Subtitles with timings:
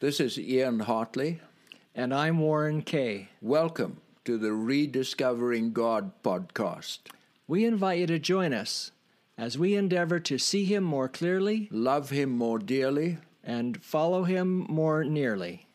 [0.00, 1.40] This is Ian Hartley.
[1.94, 3.28] And I'm Warren Kay.
[3.42, 7.00] Welcome to the Rediscovering God podcast.
[7.46, 8.92] We invite you to join us
[9.36, 13.18] as we endeavor to see Him more clearly, Love Him more dearly.
[13.44, 15.66] and follow Him more nearly.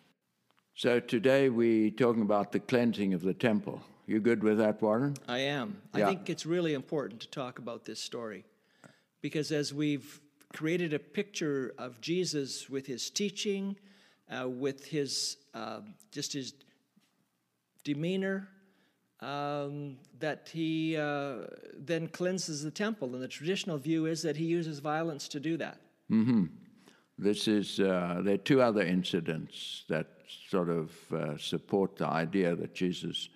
[0.74, 3.84] So today we're talking about the cleansing of the temple.
[4.08, 5.18] You good with that, Warren?
[5.28, 5.82] I am.
[5.96, 6.08] Yeah.
[6.08, 8.44] I think it's really important to talk about this story
[9.22, 10.20] because as we've
[10.52, 13.76] created a picture of Jesus with his teaching,
[14.30, 15.82] uh, with his uh,
[16.12, 16.54] just his
[17.84, 18.48] demeanor,
[19.22, 21.36] um, that he uh,
[21.78, 25.58] then cleanses the temple, and the traditional view is that he uses violence to do
[25.58, 25.78] that.
[27.18, 30.08] This is, uh, there are two other incidents that
[30.50, 33.30] sort of uh, support the idea that Jesus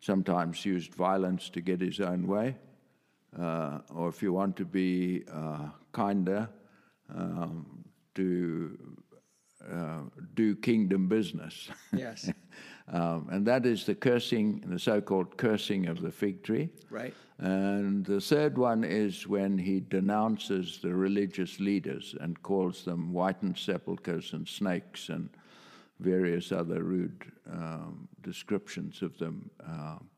[0.00, 2.56] sometimes used violence to get his own way.
[3.38, 6.48] Uh, or if you want to be uh, kinder,
[7.14, 7.84] um,
[8.14, 8.76] to
[9.72, 10.00] uh,
[10.34, 11.68] do kingdom business.
[11.92, 12.30] Yes.
[12.92, 16.70] um, and that is the cursing, the so called cursing of the fig tree.
[16.90, 17.14] Right.
[17.38, 23.56] And the third one is when he denounces the religious leaders and calls them whitened
[23.56, 25.30] sepulchres and snakes and
[26.00, 29.50] various other rude um, descriptions of them.
[29.66, 30.08] Um,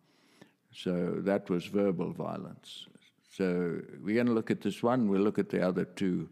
[0.72, 2.86] so that was verbal violence.
[3.30, 5.08] So we're going to look at this one.
[5.08, 6.28] We'll look at the other two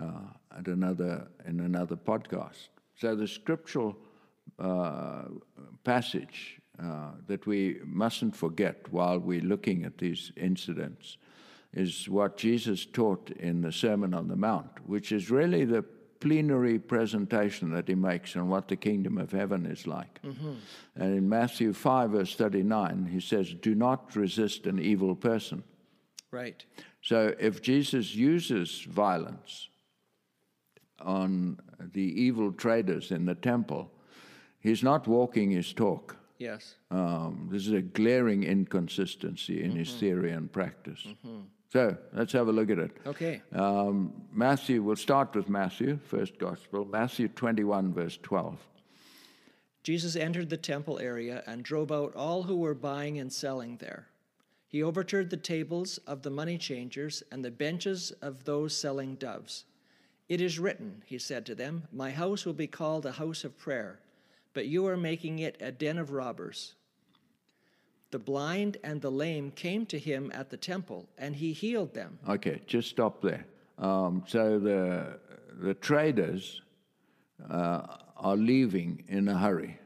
[0.00, 2.68] uh, at another in another podcast.
[2.96, 3.96] So the scriptural
[4.58, 5.24] uh,
[5.84, 11.18] passage uh, that we mustn't forget while we're looking at these incidents
[11.72, 15.84] is what Jesus taught in the Sermon on the Mount, which is really the
[16.20, 20.20] plenary presentation that he makes on what the kingdom of heaven is like.
[20.96, 25.62] And in Matthew 5, verse 39, he says, Do not resist an evil person.
[26.30, 26.64] Right.
[27.02, 29.68] So if Jesus uses violence
[31.00, 31.58] on
[31.92, 33.90] the evil traders in the temple,
[34.60, 36.16] he's not walking his talk.
[36.38, 36.74] Yes.
[36.90, 41.06] Um, this is a glaring inconsistency in his theory and practice.
[41.72, 42.96] So let's have a look at it.
[43.06, 43.42] Okay.
[43.52, 48.58] Um, Matthew, we'll start with Matthew, first gospel, Matthew 21, verse 12.
[49.82, 54.06] Jesus entered the temple area and drove out all who were buying and selling there.
[54.68, 59.64] He overturned the tables of the money changers and the benches of those selling doves.
[60.28, 63.58] It is written, he said to them, My house will be called a house of
[63.58, 64.00] prayer,
[64.54, 66.74] but you are making it a den of robbers.
[68.10, 72.18] The blind and the lame came to him at the temple, and he healed them.
[72.28, 73.44] Okay, just stop there.
[73.78, 75.18] Um, so the,
[75.60, 76.62] the traders
[77.50, 77.86] uh,
[78.16, 79.78] are leaving in a hurry.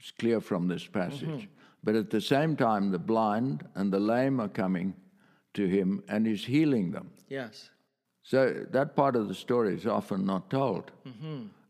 [0.00, 1.48] It's clear from this passage.
[1.82, 4.94] But at the same time, the blind and the lame are coming
[5.52, 7.10] to him and he's healing them.
[7.28, 7.70] Yes.
[8.24, 10.90] So that part of the story is often not told.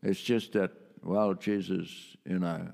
[0.01, 0.71] It's just that,
[1.03, 2.67] well, Jesus, you know,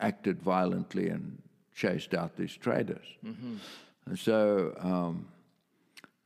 [0.00, 1.40] acted violently and
[1.74, 3.06] chased out these traders.
[4.06, 5.28] And so, um,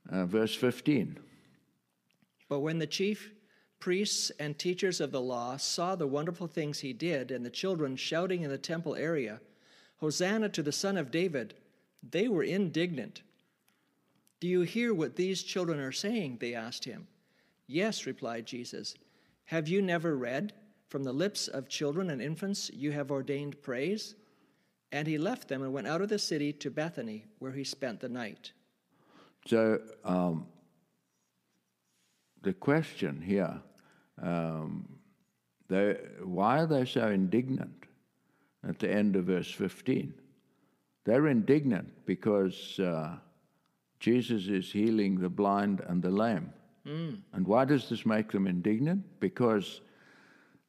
[0.09, 1.17] uh, verse 15.
[2.49, 3.31] But when the chief
[3.79, 7.97] priests and teachers of the law saw the wonderful things he did, and the children
[7.97, 9.41] shouting in the temple area,
[9.97, 11.53] Hosanna to the Son of David,
[12.01, 13.21] they were indignant.
[14.43, 16.39] Do you hear what these children are saying?
[16.41, 17.07] They asked him.
[17.65, 18.93] Yes, replied Jesus.
[19.45, 20.51] Have you never read,
[20.89, 24.15] From the lips of children and infants you have ordained praise?
[24.91, 28.01] And he left them and went out of the city to Bethany, where he spent
[28.01, 28.51] the night.
[29.47, 30.45] So um,
[32.41, 33.61] the question here,
[34.21, 34.89] um,
[35.69, 37.85] they, why are they so indignant
[38.67, 40.13] at the end of verse 15?
[41.05, 43.19] They're indignant because uh,
[44.03, 46.51] Jesus is healing the blind and the lame.
[46.85, 47.13] Hmm.
[47.31, 49.05] And why does this make them indignant?
[49.21, 49.79] Because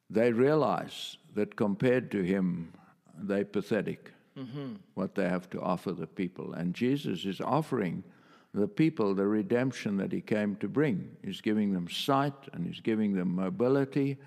[0.09, 2.71] they realize that compared to him,
[3.17, 4.75] they're pathetic, mm-hmm.
[4.93, 6.53] what they have to offer the people.
[6.53, 8.05] And Jesus is offering
[8.53, 11.09] the people the redemption that he came to bring.
[11.21, 14.17] He's giving them sight and he's giving them mobility.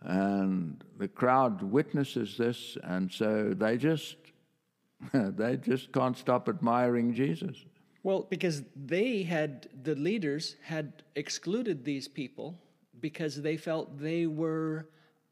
[0.00, 4.16] And the crowd witnesses this, and so they just
[5.12, 7.66] they just can't stop admiring Jesus.
[8.06, 12.56] Well, because they had, the leaders had excluded these people
[13.00, 14.88] because they felt they were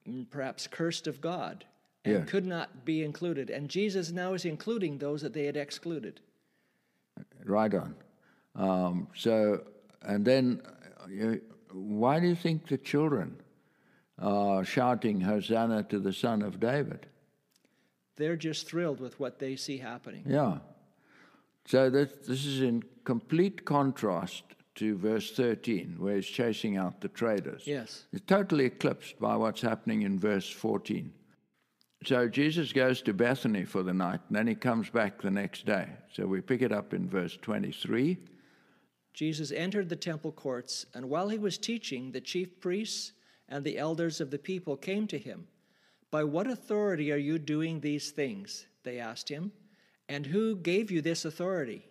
[0.08, 1.64] mm, perhaps cursed of God
[2.04, 2.24] and Yeah.
[2.24, 3.48] could not be included.
[3.48, 6.20] And Jesus now is including those that they had excluded.
[7.44, 7.94] Right on.
[8.56, 9.64] Um, so,
[10.02, 10.60] and then,
[10.98, 11.36] uh,
[11.70, 13.36] why do you think the children
[14.18, 17.06] are shouting Hosanna to the Son of David?
[18.16, 20.24] They're just thrilled with what they see happening.
[20.26, 20.58] Yeah.
[21.66, 24.43] So this, this is in complete contrast
[24.76, 27.62] to verse 13, where he's chasing out the traders.
[27.66, 28.06] Yes.
[28.12, 31.12] It's totally eclipsed by what's happening in verse 14.
[32.05, 35.64] So Jesus goes to Bethany for the night, and then he comes back the next
[35.64, 35.88] day.
[36.12, 38.19] So we pick it up in verse 23.
[39.14, 43.12] Jesus entered the temple courts, and while he was teaching, the chief priests
[43.49, 45.46] and the elders of the people came to him.
[46.10, 48.67] By what authority are you doing these things?
[48.82, 49.52] They asked him.
[50.08, 51.86] And who gave you this authority?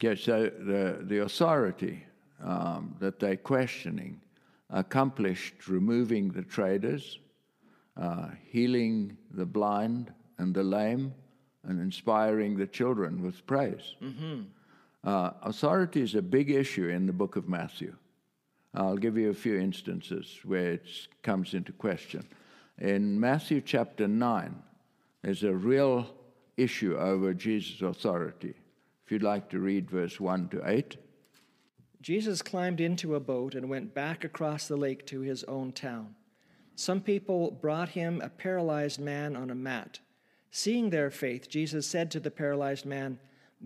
[0.00, 2.04] Yes, so the, the authority
[2.42, 4.20] um, that they're questioning
[4.70, 7.18] accomplished removing the traders,
[7.96, 11.12] uh, healing the blind and the lame,
[11.64, 13.94] and inspiring the children with praise.
[15.02, 17.94] Uh, authority is a big issue in the book of Matthew.
[18.74, 20.86] I'll give you a few instances where it
[21.22, 22.26] comes into question.
[22.78, 24.62] In Matthew chapter 9,
[25.22, 26.06] there's a real
[26.60, 28.54] issue over Jesus' authority.
[29.04, 30.96] If you'd like to read verse 1 to 8.
[32.00, 36.14] Jesus climbed into a boat and went back across the lake to his own town.
[36.76, 40.00] Some people brought him a paralyzed man on a mat.
[40.50, 43.18] Seeing their faith, Jesus said to the paralyzed man,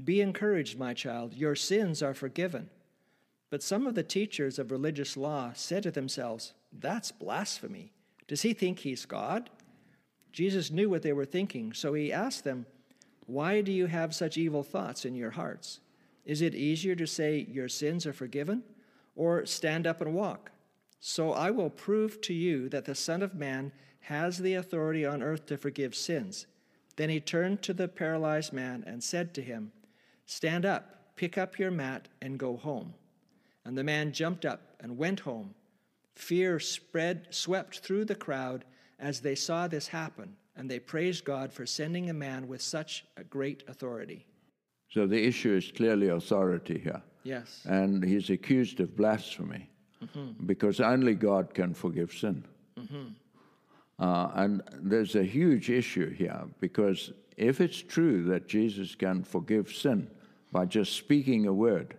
[0.04, 2.70] Be encouraged, my child, your sins are forgiven.
[3.50, 7.92] But some of the teachers of religious law said to themselves, That's blasphemy.
[8.26, 9.50] Does he think he's God?
[10.32, 12.66] Jesus knew what they were thinking, so he asked them,
[13.26, 15.80] Why do you have such evil thoughts in your hearts?
[16.24, 18.62] Is it easier to say, Your sins are forgiven,
[19.16, 20.50] or stand up and walk?
[21.00, 25.22] So I will prove to you that the Son of Man has the authority on
[25.22, 26.46] earth to forgive sins.
[26.96, 29.72] Then he turned to the paralyzed man and said to him,
[30.26, 32.94] Stand up, pick up your mat, and go home.
[33.64, 35.54] And the man jumped up and went home.
[36.14, 38.64] Fear spread, swept through the crowd
[38.98, 43.04] as they saw this happen, and they praised God for sending a man with such
[43.16, 44.26] a great authority.
[44.90, 47.02] So the issue is clearly authority here.
[47.24, 47.62] Yes.
[47.64, 49.68] And he's accused of blasphemy
[50.46, 52.44] because only God can forgive sin.
[53.98, 59.72] Uh, and there's a huge issue here because if it's true that Jesus can forgive
[59.72, 60.10] sin
[60.52, 61.96] by just speaking a word,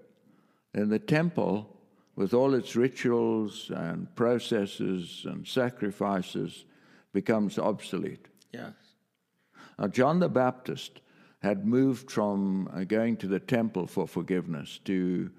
[0.74, 1.78] then the temple,
[2.16, 6.66] with all its rituals and processes and sacrifices,
[7.14, 8.28] becomes obsolete.
[8.52, 8.74] Yes.
[9.78, 11.02] Now, John the Baptist
[11.42, 15.30] had moved from uh, going to the temple for forgiveness to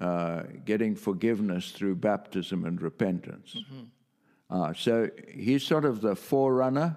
[0.00, 3.56] uh, getting forgiveness through baptism and repentance.
[4.50, 6.96] Uh, so he's sort of the forerunner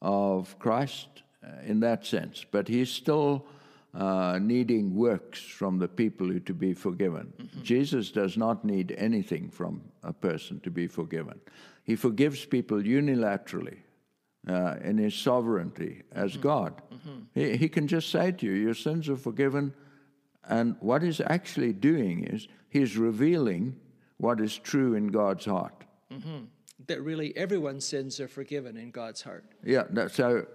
[0.00, 1.08] of Christ
[1.44, 3.46] uh, in that sense, but he's still
[3.94, 7.32] uh, needing works from the people who to be forgiven.
[7.62, 11.38] Jesus does not need anything from a person to be forgiven.
[11.84, 13.78] He forgives people unilaterally
[14.48, 16.42] uh, in his sovereignty as mm-hmm.
[16.42, 16.82] God.
[16.92, 17.18] Mm-hmm.
[17.34, 19.74] He, he can just say to you, Your sins are forgiven.
[20.48, 23.76] And what he's actually doing is he's revealing
[24.16, 25.84] what is true in God's heart.
[26.12, 26.44] Mm-hmm.
[26.88, 29.44] That really everyone's sins are forgiven in God's heart.
[29.62, 30.46] Yeah, that, so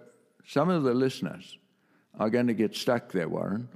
[0.45, 1.57] some of the listeners
[2.19, 3.69] are going to get stuck there, Warren,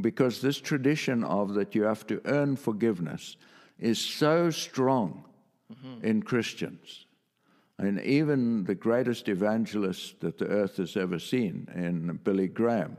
[0.00, 3.36] because this tradition of that you have to earn forgiveness
[3.78, 5.24] is so strong
[6.02, 7.06] in Christians.
[7.80, 12.96] And even the greatest evangelist that the earth has ever seen, in Billy Graham,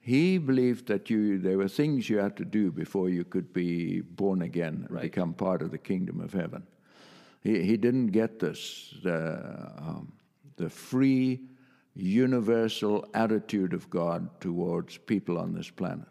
[0.00, 4.00] he believed that you there were things you had to do before you could be
[4.00, 6.66] born again and become part of the kingdom of heaven.
[7.42, 10.12] He, he didn't get this the, um,
[10.56, 11.40] the free,
[11.94, 16.08] universal attitude of God towards people on this planet.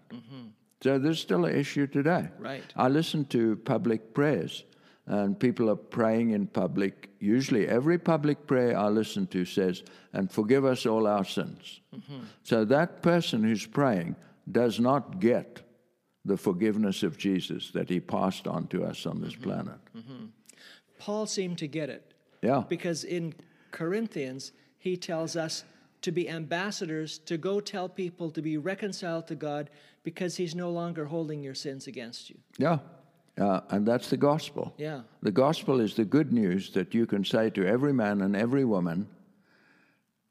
[0.84, 2.30] So there's still an issue today.
[2.38, 2.64] Right.
[2.76, 4.66] I listen to public prayers,
[5.06, 7.10] and people are praying in public.
[7.20, 9.84] Usually, every public prayer I listen to says,
[10.14, 11.82] and forgive us all our sins.
[11.94, 12.20] Mm-hmm.
[12.44, 14.16] So that person who's praying
[14.52, 15.62] does not get
[16.26, 19.44] the forgiveness of Jesus that he passed on to us on this mm-hmm.
[19.44, 19.80] planet.
[19.96, 20.26] Mm-hmm.
[21.00, 22.64] Paul seemed to get it Yeah.
[22.70, 23.34] because in
[23.72, 25.66] Corinthians, he tells us
[26.02, 29.70] to be ambassadors, to go tell people to be reconciled to God
[30.04, 32.38] because he's no longer holding your sins against you.
[32.58, 32.80] Yeah.
[33.38, 34.74] Uh, and that's the gospel.
[34.78, 35.02] Yeah.
[35.22, 38.64] The gospel is the good news that you can say to every man and every
[38.64, 39.08] woman,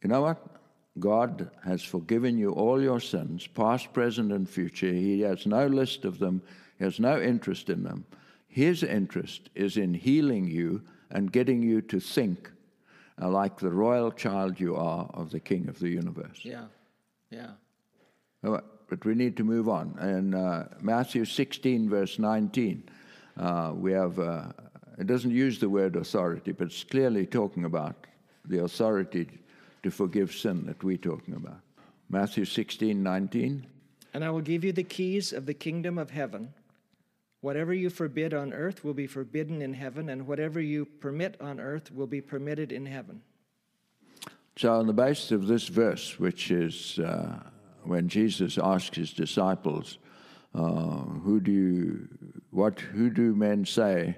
[0.02, 0.38] you know what?
[0.98, 4.92] God has forgiven you all your sins, past, present, and future.
[4.92, 6.42] He has no list of them,
[6.78, 8.04] He has no interest in them.
[8.46, 12.50] His interest is in healing you and getting you to think
[13.20, 16.40] uh, like the royal child you are of the King of the universe.
[16.42, 16.64] Yeah.
[17.30, 17.52] Yeah.
[18.92, 19.96] But we need to move on.
[20.02, 22.82] In uh, Matthew 16, verse 19,
[23.38, 24.48] uh, we have, uh,
[24.98, 27.96] it doesn't use the word authority, but it's clearly talking about
[28.44, 29.30] the authority
[29.82, 31.60] to forgive sin that we're talking about.
[32.10, 33.66] Matthew 16, 19.
[34.12, 36.52] And I will give you the keys of the kingdom of heaven.
[37.40, 41.60] Whatever you forbid on earth will be forbidden in heaven, and whatever you permit on
[41.60, 43.22] earth will be permitted in heaven.
[44.56, 47.38] So, on the basis of this verse, which is uh,
[47.84, 49.98] when Jesus asks his disciples,
[50.54, 52.08] uh, "Who do you,
[52.50, 54.16] what, who do men say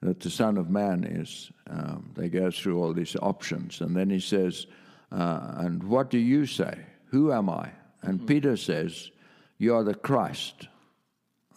[0.00, 4.10] that the Son of Man is?" Um, they go through all these options, and then
[4.10, 4.66] he says,
[5.12, 6.86] uh, "And what do you say?
[7.06, 7.70] Who am I?"
[8.02, 9.10] And Peter says,
[9.58, 10.68] "You are the Christ."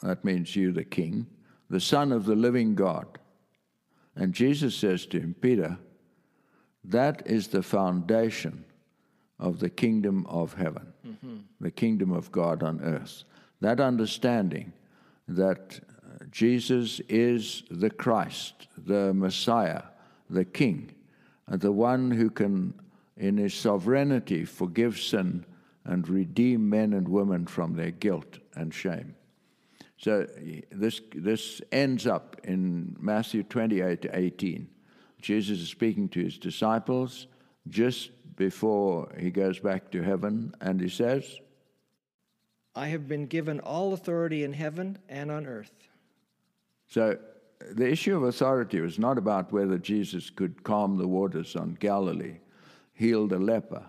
[0.01, 1.27] That means you, the King,
[1.69, 3.19] the Son of the living God.
[4.15, 5.77] And Jesus says to him, Peter,
[6.83, 8.65] that is the foundation
[9.41, 10.93] of the kingdom of heaven,
[11.59, 13.23] the kingdom of God on earth.
[13.59, 14.71] That understanding
[15.27, 19.83] that uh, Jesus is the Christ, the Messiah,
[20.29, 20.91] the King,
[21.51, 22.73] uh, the one who can,
[23.17, 25.45] in his sovereignty, forgive sin
[25.85, 29.15] and redeem men and women from their guilt and shame.
[29.97, 30.27] So
[30.71, 34.67] this, this ends up in Matthew 28 to 18.
[35.21, 37.27] Jesus is speaking to his disciples
[37.67, 38.09] just
[38.41, 41.23] before he goes back to heaven, and he says,
[42.73, 45.77] I have been given all authority in heaven and on earth.
[46.87, 47.19] So
[47.71, 52.39] the issue of authority was not about whether Jesus could calm the waters on Galilee,
[52.93, 53.85] heal the leper,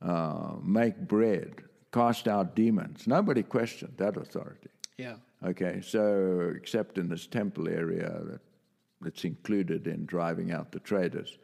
[0.00, 3.08] uh, make bread, cast out demons.
[3.08, 4.70] Nobody questioned that authority.
[4.96, 5.16] Yeah.
[5.44, 8.40] Okay, so except in this temple area that,
[9.00, 11.36] that's included in driving out the traders.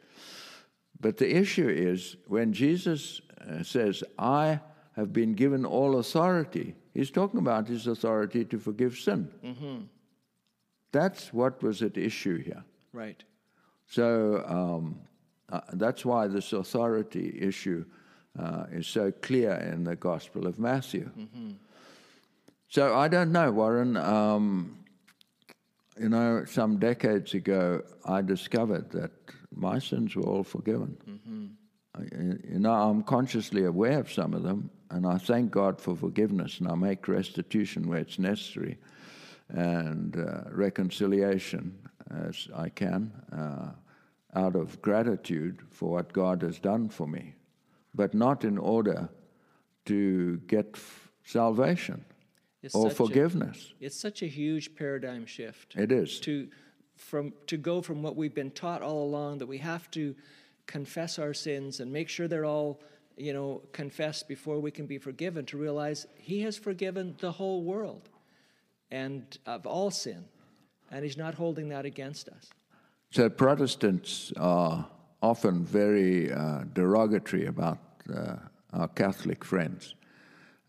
[0.99, 4.59] But the issue is when Jesus uh, says, I
[4.95, 9.29] have been given all authority, he's talking about his authority to forgive sin.
[10.91, 12.63] That's what was at issue here.
[12.93, 13.21] Right.
[13.87, 15.01] So um,
[15.51, 17.85] uh, that's why this authority issue
[18.39, 21.09] uh, is so clear in the Gospel of Matthew.
[22.69, 23.97] So I don't know, Warren.
[23.97, 24.79] Um,
[25.99, 29.11] you know, some decades ago, I discovered that
[29.55, 30.97] my sins were all forgiven.
[31.95, 32.01] I-
[32.53, 36.59] you know, I'm consciously aware of some of them, and I thank God for forgiveness,
[36.59, 38.77] and I make restitution where it's necessary,
[39.49, 41.77] and uh, reconciliation
[42.11, 43.71] as I can, uh,
[44.33, 47.35] out of gratitude for what God has done for me,
[47.93, 49.09] but not in order
[49.85, 52.03] to get f- salvation
[52.61, 53.73] It's or such a- forgiveness.
[53.79, 55.75] It's such a huge paradigm shift.
[55.75, 56.19] It is.
[56.21, 56.49] to
[56.95, 60.15] from to go from what we've been taught all along that we have to
[60.65, 62.79] confess our sins and make sure they're all
[63.17, 67.63] you know confessed before we can be forgiven to realize he has forgiven the whole
[67.63, 68.09] world
[68.91, 70.25] and of all sin
[70.91, 72.49] and he's not holding that against us
[73.11, 74.87] So Protestants are
[75.21, 77.79] often very uh, derogatory about
[78.13, 78.35] uh,
[78.73, 79.95] our Catholic friends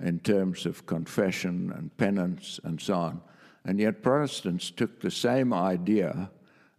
[0.00, 3.20] in terms of confession and penance and so on.
[3.68, 6.30] And yet Protestants took the same idea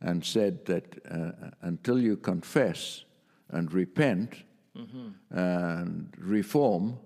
[0.02, 3.06] and said that uh, until you confess
[3.50, 4.44] and repent
[5.32, 6.98] and reform,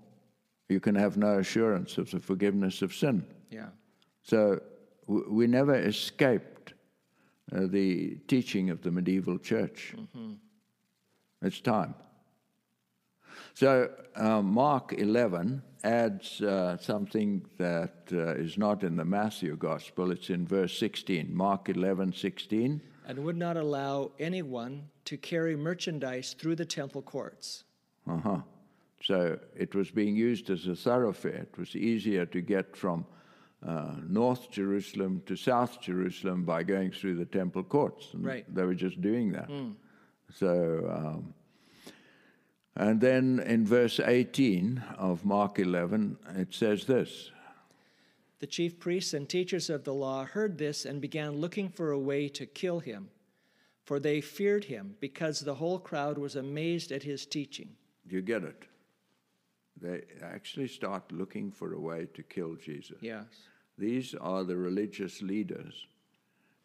[0.70, 3.24] you can have no assurance of the forgiveness of sin.
[3.50, 3.70] yeah
[4.24, 4.60] So
[5.08, 6.74] w- we never escaped
[7.52, 9.94] uh, the teaching of the medieval church.
[11.42, 11.94] It's time.
[13.54, 20.12] So uh, Mark 11 adds uh, something that uh, is not in the Matthew Gospel.
[20.12, 21.36] It's in verse 16.
[21.36, 22.82] Mark 11, 16.
[23.08, 27.64] and would not allow anyone to carry merchandise through the temple courts
[28.08, 28.42] Uh-huh.
[29.04, 31.48] So it was being used as a thoroughfare.
[31.52, 33.06] It was easier to get from
[33.66, 38.14] uh, North Jerusalem to South Jerusalem by going through the temple courts.
[38.14, 38.46] And Right.
[38.56, 39.50] They were just doing that.
[40.34, 40.52] So,
[40.98, 41.34] um,
[42.76, 47.32] and then in verse 18 of Mark 11, it says this
[48.40, 52.00] The chief priests and teachers of the law heard this and began looking for a
[52.00, 53.10] way to kill him,
[53.84, 57.70] for they feared him, because the whole crowd was amazed at his teaching.
[58.08, 58.64] Do you get it?
[59.82, 62.98] They actually start looking for a way to kill Jesus.
[63.02, 63.26] Yes.
[63.78, 65.88] These are the religious leaders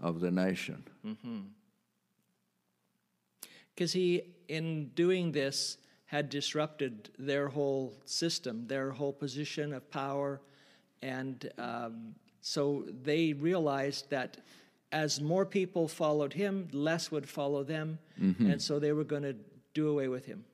[0.00, 0.84] of the nation.
[1.04, 1.40] Mm-hmm.
[3.74, 10.40] Because he, in doing this, had disrupted their whole system, their whole position of power.
[11.02, 14.38] And um, so they realized that
[14.92, 17.98] as more people followed him, less would follow them.
[18.50, 19.34] And so they were going to
[19.74, 20.44] do away with him.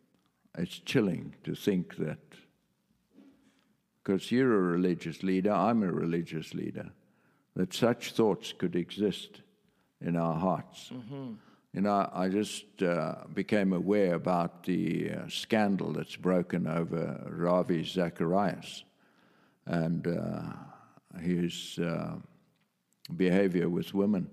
[0.56, 2.18] It's chilling to think that,
[4.02, 6.90] because you're a religious leader, I'm a religious leader,
[7.54, 9.42] that such thoughts could exist
[10.00, 10.90] in our hearts.
[11.72, 17.82] You know, I just uh, became aware about the uh, scandal that's broken over Ravi
[17.82, 18.84] Zacharias
[19.64, 22.16] and uh, his uh,
[23.16, 24.28] behavior with women.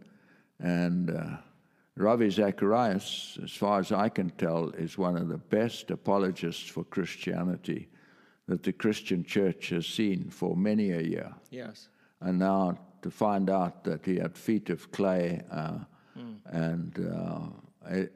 [0.60, 1.38] And uh,
[1.96, 6.84] Ravi Zacharias, as far as I can tell, is one of the best apologists for
[6.84, 7.88] Christianity
[8.48, 11.34] that the Christian church has seen for many a year.
[11.52, 11.88] Yes.
[12.20, 15.42] And now to find out that he had feet of clay,
[16.46, 18.14] and uh, it,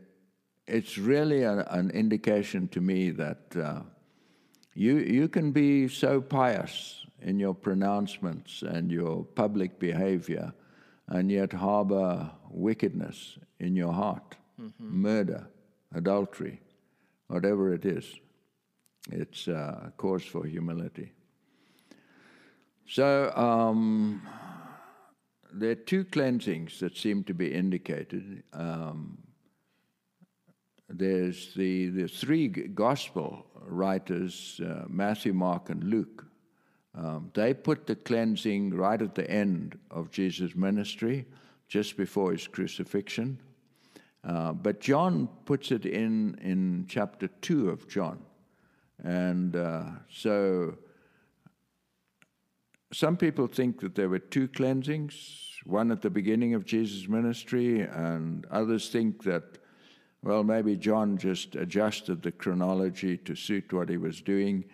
[0.68, 3.82] it's really a, an indication to me that uh,
[4.74, 10.54] you, you can be so pious in your pronouncements and your public behavior
[11.08, 14.36] and yet harbor wickedness in your heart,
[14.80, 15.48] murder,
[15.94, 16.60] adultery,
[17.28, 18.20] whatever it is.
[19.12, 21.12] It's uh, a cause for humility.
[22.88, 24.22] So um,
[25.54, 28.44] there are two cleansings that seem to be indicated.
[28.54, 29.18] Um,
[30.90, 36.26] there's the, the three gospel writers, uh, Matthew, Mark, and Luke.
[36.96, 41.26] Um, they put the cleansing right at the end of Jesus' ministry,
[41.68, 43.40] just before his crucifixion.
[44.24, 48.20] Uh, but John puts it in in chapter 2 of John.
[49.04, 50.78] And uh, so
[52.94, 57.82] some people think that there were two cleansings, one at the beginning of Jesus' ministry,
[57.82, 59.58] and others think that,
[60.22, 64.66] well, maybe John just adjusted the chronology to suit what he was doing.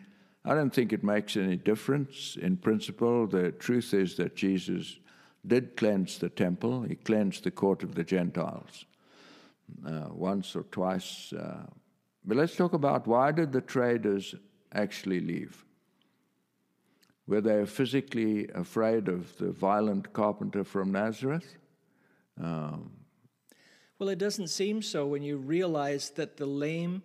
[0.43, 3.25] I don't think it makes any difference in principle.
[3.27, 4.99] The truth is that Jesus
[5.47, 8.85] did cleanse the temple, he cleansed the court of the Gentiles
[9.88, 11.31] uh, once or twice.
[11.31, 11.65] Uh,
[12.25, 14.35] but let's talk about why did the traders
[14.73, 15.65] actually leave?
[17.29, 21.57] Were they physically afraid of the violent carpenter from Nazareth?
[22.41, 22.89] Um,
[24.00, 27.03] Well, it doesn't seem so when you realize that the lame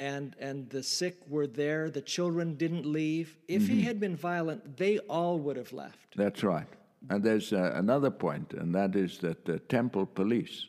[0.00, 3.36] and and the sick were there, the children didn't leave.
[3.46, 6.16] If he had been violent, they all would have left.
[6.16, 6.68] that's right.
[7.10, 10.68] And there's uh, another point, and that is that the temple police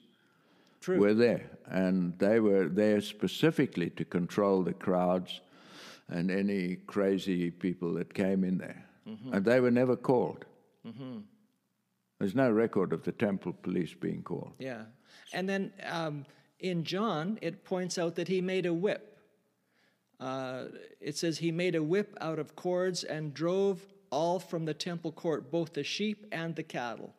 [0.81, 0.99] True.
[0.99, 5.41] were there, and they were there specifically to control the crowds
[6.13, 8.85] and any crazy people that came in there.
[9.33, 10.45] And they were never called.
[12.19, 14.53] There's no record of the temple police being called.
[14.59, 14.83] Yeah.
[15.33, 16.25] And then um,
[16.59, 19.19] in John, it points out that he made a whip.
[20.19, 20.65] Uh,
[21.01, 25.11] it says he made a whip out of cords and drove all from the temple
[25.11, 27.13] court, both the sheep and the cattle.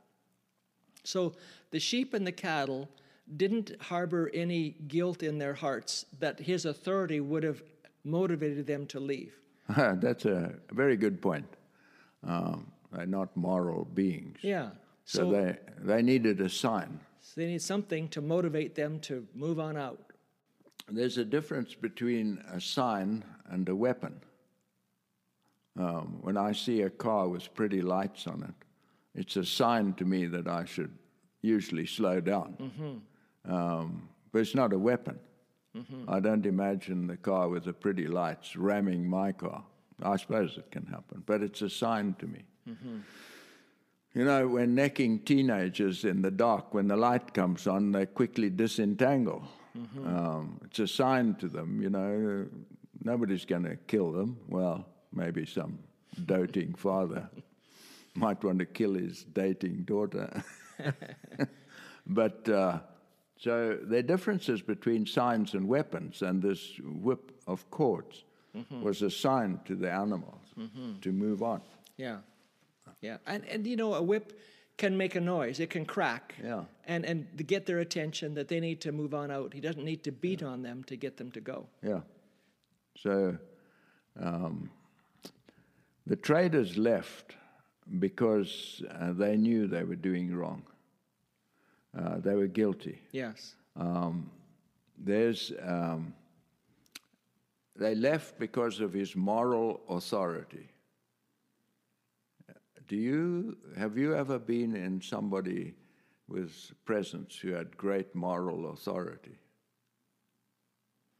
[1.03, 1.35] So
[1.71, 2.89] the sheep and the cattle
[3.37, 7.63] didn't harbor any guilt in their hearts that his authority would have
[8.05, 9.35] motivated them to leave.
[9.77, 11.47] That's a very good point.
[12.23, 14.39] Um, they're not moral beings.
[14.43, 14.71] Yeah.
[15.05, 17.01] So, So, they, they needed a sign.
[17.21, 20.01] So they need something to motivate them to move on out.
[20.89, 24.21] There's a difference between a sign and a weapon.
[25.79, 28.55] Um, when I see a car with pretty lights on it,
[29.19, 30.93] it's a sign to me that I should
[31.43, 33.03] usually slow down.
[33.49, 35.19] Um, but it's not a weapon.
[36.09, 39.65] I don't imagine the car with the pretty lights ramming my car.
[40.03, 42.45] I suppose it can happen, but it's a sign to me.
[44.15, 48.51] You know, when necking teenagers in the dark, when the light comes on, they quickly
[48.51, 49.43] disentangle.
[50.07, 52.47] Um, it's a sign to them, you know,
[53.03, 54.39] nobody's going to kill them.
[54.49, 55.79] Well, maybe some
[56.27, 57.29] doting father
[58.15, 60.45] might want to kill his dating daughter.
[62.07, 62.79] but uh,
[63.45, 68.25] so there are differences between signs and weapons, and this whip of cords
[68.81, 70.41] was a sign to the animals
[71.03, 71.61] to move on.
[71.99, 72.19] Yeah.
[73.03, 73.19] Yeah.
[73.27, 74.33] And, and you know, a whip
[74.79, 76.37] can make a noise, it can crack.
[76.43, 76.65] Yeah.
[76.87, 79.53] And, and to get their attention that they need to move on out.
[79.53, 81.67] He doesn't need to beat on them to get them to go.
[81.83, 82.01] Yeah.
[82.97, 83.37] So
[84.19, 84.71] um,
[86.07, 87.37] the traders left
[87.99, 90.63] because uh, they knew they were doing wrong.
[91.97, 92.99] Uh, they were guilty.
[93.13, 93.55] Yes.
[93.77, 94.31] Um,
[94.99, 96.15] there's um,
[97.77, 100.69] they left because of his moral authority.
[102.87, 105.75] Do you have you ever been in somebody
[106.29, 109.39] with presence who had great moral authority?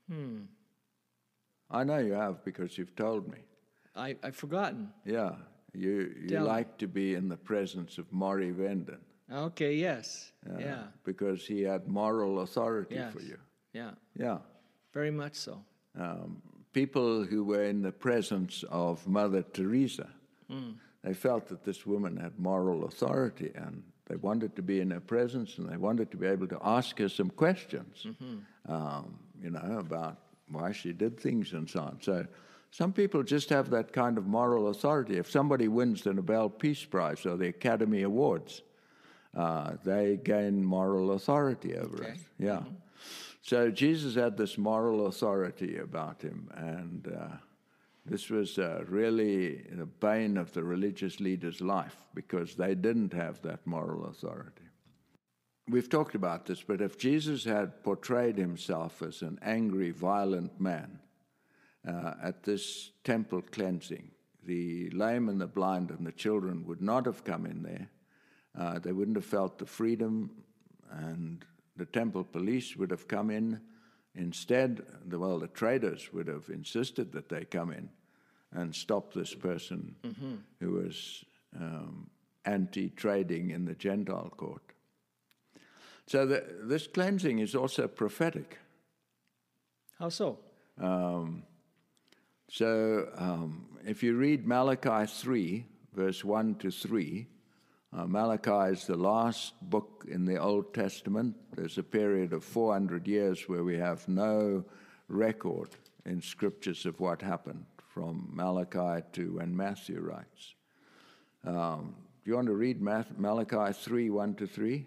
[0.09, 0.43] Hmm.
[1.71, 3.39] I know you have because you've told me.
[3.97, 4.91] I, I've forgotten.
[5.05, 5.37] Yeah,
[5.73, 6.49] you you Tell me.
[6.49, 9.01] like to be in the presence of Maury Venden.
[9.35, 10.33] Okay, yes.
[10.49, 10.83] uh, yeah.
[11.05, 13.13] Because he had moral authority Yes.
[13.13, 13.37] for you.
[13.73, 13.91] Yeah.
[14.17, 14.39] Yeah.
[14.93, 15.65] Very much so.
[15.99, 16.41] um,
[16.73, 20.09] people who were in the presence of Mother Teresa.
[21.03, 25.01] They felt that this woman had moral authority and they wanted to be in her
[25.01, 28.07] presence and they wanted to be able to ask her some questions,
[28.69, 30.17] um, you know, about
[30.49, 31.99] why she did things and so on.
[32.01, 32.27] So
[32.71, 35.17] some people just have that kind of moral authority.
[35.19, 38.63] If somebody wins the Nobel Peace Prize or the Academy Awards,
[39.37, 42.13] uh, they gain moral authority over Okay.
[42.13, 42.19] us.
[42.39, 42.63] Yeah.
[43.43, 47.37] So Jesus had this moral authority about him, and uh,
[48.07, 53.43] this was uh, really the bane of the religious leaders' life because they didn't have
[53.43, 54.63] that moral authority.
[55.69, 61.01] We've talked about this, but if Jesus had portrayed himself as an angry, violent man
[61.89, 64.11] uh, at this temple cleansing,
[64.47, 67.89] the lame and the blind and the children would not have come in there.
[68.59, 70.31] Uh, they wouldn't have felt the freedom,
[70.91, 71.45] and
[71.77, 73.61] the temple police would have come in.
[74.15, 77.89] Instead, the, well, the traders would have insisted that they come in
[78.53, 79.97] and stop this person
[80.61, 81.25] who was
[81.61, 82.09] um,
[82.45, 84.63] anti trading in the Gentile court.
[86.07, 88.59] So the, this cleansing is also prophetic.
[89.99, 90.39] How so?
[92.49, 95.65] So um, if you read Malachi 3,
[95.95, 97.27] verse 1 to 3,
[97.97, 101.37] uh, Malachi is the last book in the Old Testament.
[101.55, 104.65] There's a period of 400 years where we have no
[105.09, 105.69] record
[106.05, 110.55] in scriptures of what happened from Malachi to when Matthew writes.
[111.45, 114.87] Um, do you want to read Math- Malachi 3, 1 to 3?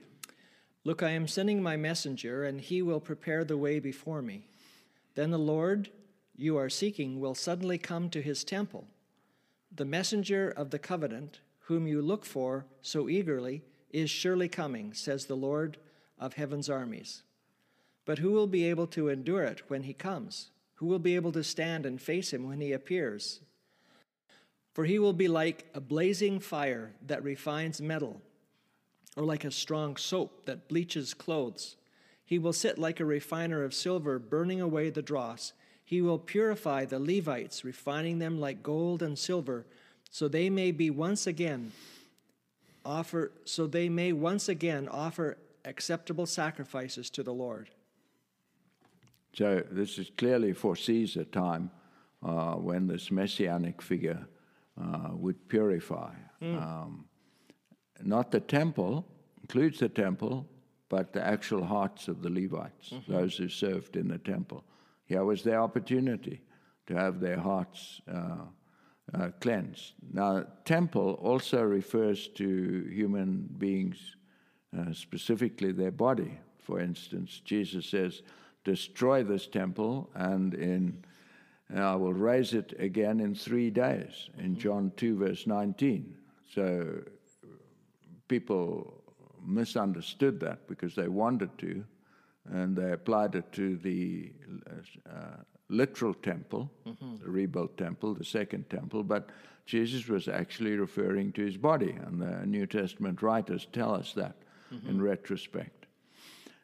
[0.84, 4.48] Look, I am sending my messenger, and he will prepare the way before me.
[5.16, 5.90] Then the Lord
[6.36, 8.88] you are seeking will suddenly come to his temple.
[9.74, 15.26] The messenger of the covenant, whom you look for so eagerly, is surely coming, says
[15.26, 15.78] the Lord
[16.18, 17.24] of heaven's armies.
[18.06, 20.50] But who will be able to endure it when he comes?
[20.76, 23.42] Who will be able to stand and face him when he appears?
[24.74, 28.22] For he will be like a blazing fire that refines metal
[29.18, 31.76] or like a strong soap that bleaches clothes.
[32.24, 35.52] He will sit like a refiner of silver, burning away the dross.
[35.84, 39.66] He will purify the Levites, refining them like gold and silver,
[40.10, 41.72] so they may be once again
[42.88, 47.70] offer so they may once again offer acceptable sacrifices to the Lord.
[49.34, 51.70] So this is clearly foresees a time
[52.24, 54.26] uh, when this messianic figure
[54.82, 56.14] uh, would purify.
[56.58, 57.06] Um,
[58.02, 59.06] not the temple,
[59.42, 60.48] includes the temple,
[60.90, 64.64] but the actual hearts of the Levites, those who served in the temple.
[65.06, 66.42] Here was their opportunity
[66.88, 68.46] to have their hearts uh,
[69.14, 69.94] uh, cleansed.
[70.12, 74.16] Now, temple also refers to human beings,
[74.78, 76.40] uh, specifically their body.
[76.60, 78.22] For instance, Jesus says,
[78.64, 81.04] Destroy this temple, and in
[81.76, 86.16] I will raise it again in three days, in John 2, verse 19.
[86.54, 87.02] So
[88.28, 89.04] people
[89.46, 91.84] misunderstood that because they wanted to,
[92.46, 94.32] and they applied it to the
[95.10, 97.18] uh, literal temple, mm-hmm.
[97.24, 99.30] the rebuilt temple, the second temple, but
[99.66, 104.36] Jesus was actually referring to his body, and the New Testament writers tell us that
[104.72, 105.02] in mm-hmm.
[105.02, 105.88] retrospect.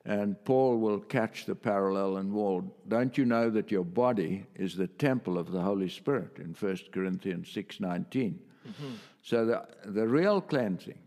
[0.05, 4.75] And Paul will catch the parallel and well, don't you know that your body is
[4.75, 8.09] the temple of the Holy Spirit in 1 Corinthians 6.19?
[8.11, 8.93] Mm-hmm.
[9.21, 10.99] So the, the real cleansing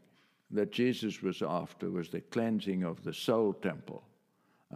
[0.51, 4.03] that Jesus was after was the cleansing of the soul temple,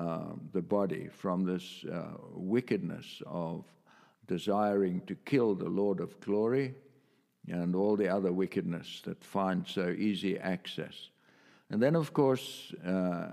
[0.01, 3.65] um, the body, from this uh, wickedness of
[4.27, 6.75] desiring to kill the Lord of glory
[7.49, 11.11] and all the other wickedness that finds so easy access.
[11.69, 13.33] And then, of course, uh,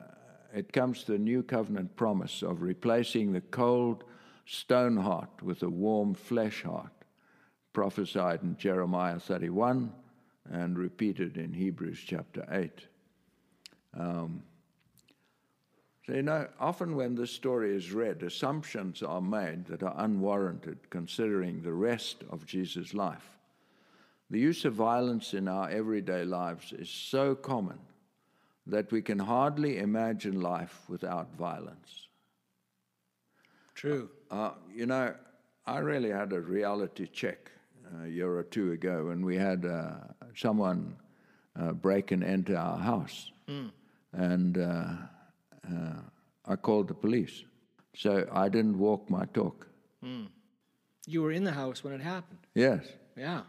[0.54, 4.04] it comes to the new covenant promise of replacing the cold
[4.46, 6.92] stone heart with a warm flesh heart,
[7.72, 9.94] prophesied in Jeremiah 31
[10.52, 12.72] and repeated in Hebrews chapter 8.
[13.98, 14.44] Um,
[16.08, 20.90] so, you know, often when this story is read, assumptions are made that are unwarranted
[20.90, 23.38] considering the rest of Jesus' life.
[24.30, 27.80] The use of violence in our everyday lives is so common
[28.68, 32.08] that we can hardly imagine life without violence.
[33.76, 34.10] True.
[34.32, 35.14] Uh, you know,
[35.66, 37.52] I really had a reality check
[37.86, 39.96] uh, a year or two ago when we had uh,
[40.36, 40.96] someone
[41.60, 43.32] uh, break and enter our house.
[44.14, 44.58] And
[45.72, 46.02] uh,
[46.46, 47.44] I called the police.
[47.96, 49.68] So I didn't walk my talk.
[51.08, 52.40] You were in the house when it happened.
[52.54, 52.86] Yes.
[53.16, 53.42] Yeah.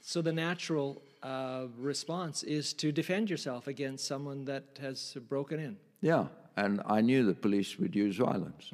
[0.00, 5.76] So the natural uh, response is to defend yourself against someone that has broken in.
[6.00, 6.26] Yeah.
[6.56, 8.72] And I knew the police would use violence.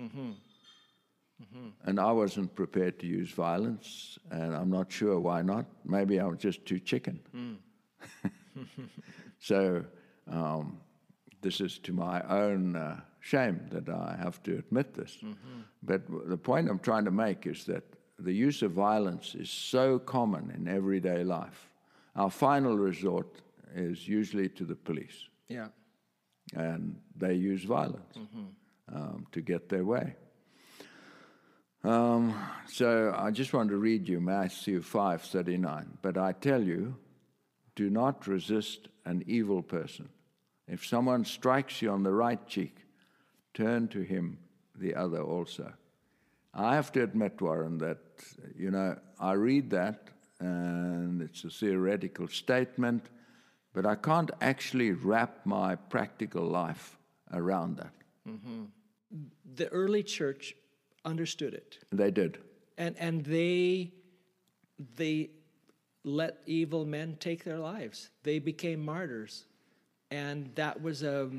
[1.85, 5.67] And I wasn't prepared to use violence, and I'm not sure why not.
[5.85, 7.19] Maybe I was just too chicken.
[9.41, 9.85] so,
[10.31, 10.79] um,
[11.43, 15.19] this is to my own uh, shame that I have to admit this.
[15.83, 17.85] But w- the point I'm trying to make is that
[18.19, 21.69] the use of violence is so common in everyday life.
[22.17, 23.43] Our final resort
[23.75, 25.29] is usually to the police.
[25.49, 25.69] Yeah.
[26.55, 28.17] and they use violence
[28.95, 30.17] um, to get their way.
[31.85, 32.35] Um,
[32.69, 35.99] so I just want to read you Matthew five thirty nine.
[36.03, 36.97] But I tell you,
[37.75, 40.09] do not resist an evil person.
[40.73, 42.75] If someone strikes you on the right cheek,
[43.53, 44.39] turn to him
[44.75, 45.71] the other also.
[46.55, 47.99] I have to admit, Warren, that
[48.57, 50.09] you know I read that
[50.41, 53.11] and it's a theoretical statement,
[53.75, 56.97] but I can't actually wrap my practical life
[57.35, 57.95] around that.
[58.27, 58.65] Mm-hmm.
[59.55, 60.55] The early church
[61.05, 61.81] understood it.
[61.91, 62.39] They did.
[62.79, 63.93] And and they
[64.97, 65.33] they
[66.03, 68.11] let evil men take their lives.
[68.23, 69.45] They became martyrs.
[70.13, 71.31] And that was a,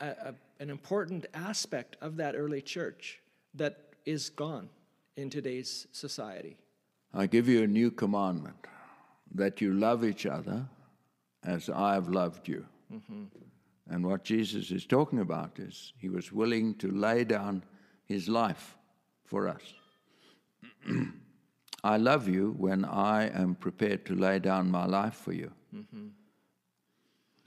[0.00, 3.20] a, a, an important aspect of that early church
[3.52, 4.70] that is gone
[5.18, 6.56] in today's society.
[7.12, 8.56] I give you a new commandment
[9.34, 10.66] that you love each other
[11.44, 12.64] as I have loved you.
[12.90, 13.24] Mm-hmm.
[13.90, 17.62] And what Jesus is talking about is he was willing to lay down
[18.06, 18.78] his life
[19.26, 19.62] for us.
[21.84, 25.52] I love you when I am prepared to lay down my life for you.
[25.74, 26.06] Mm-hmm.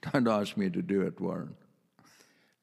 [0.01, 1.55] Don't ask me to do it, Warren.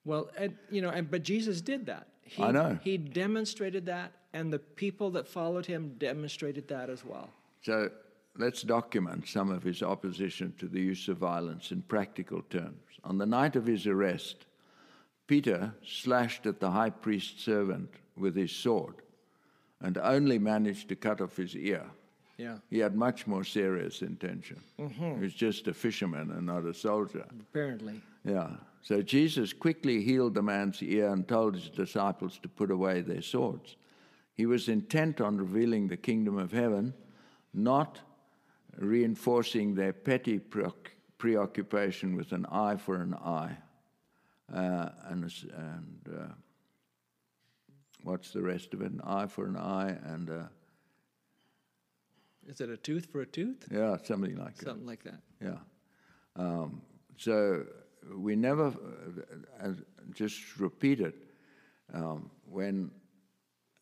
[0.05, 2.09] Well, and, you know, and, but Jesus did that.
[2.23, 2.79] He, I know.
[2.83, 7.31] He demonstrated that, and the people that followed him demonstrated that as well.
[7.63, 7.91] So
[8.37, 12.83] let's document some of his opposition to the use of violence in practical terms.
[13.05, 14.47] On the night of his arrest,
[15.27, 18.97] Peter slashed at the high priest's servant with his sword
[19.81, 21.85] and only managed to cut off his ear.
[22.37, 22.59] Yeah.
[22.71, 24.61] He had much more serious intention.
[24.77, 27.25] He was just a fisherman and not a soldier.
[27.41, 28.01] Apparently.
[28.25, 28.49] Yeah.
[28.83, 33.23] So Jesus quickly healed the man's ear and told his disciples to put away their
[33.23, 33.77] swords.
[34.35, 36.93] He was intent on revealing the kingdom of heaven,
[37.53, 38.01] not
[38.77, 40.41] reinforcing their petty
[41.19, 43.57] preoccupation with an eye for an eye.
[44.53, 46.35] Uh, and a and uh,
[48.03, 48.93] what's the rest of it?
[48.93, 50.43] An eye for an eye, and uh,
[52.49, 53.67] Is it a tooth for a tooth?
[53.71, 54.65] yeah, something like that.
[54.65, 55.21] Something like that.
[55.41, 55.59] Yeah.
[56.37, 56.83] Um,
[57.17, 57.65] so
[58.15, 58.73] we never,
[59.63, 59.73] uh,
[60.13, 61.15] just repeat it,
[61.93, 62.91] um, when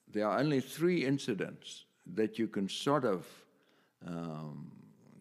[0.08, 3.26] there are only three incidents that you can sort of
[4.06, 4.70] um,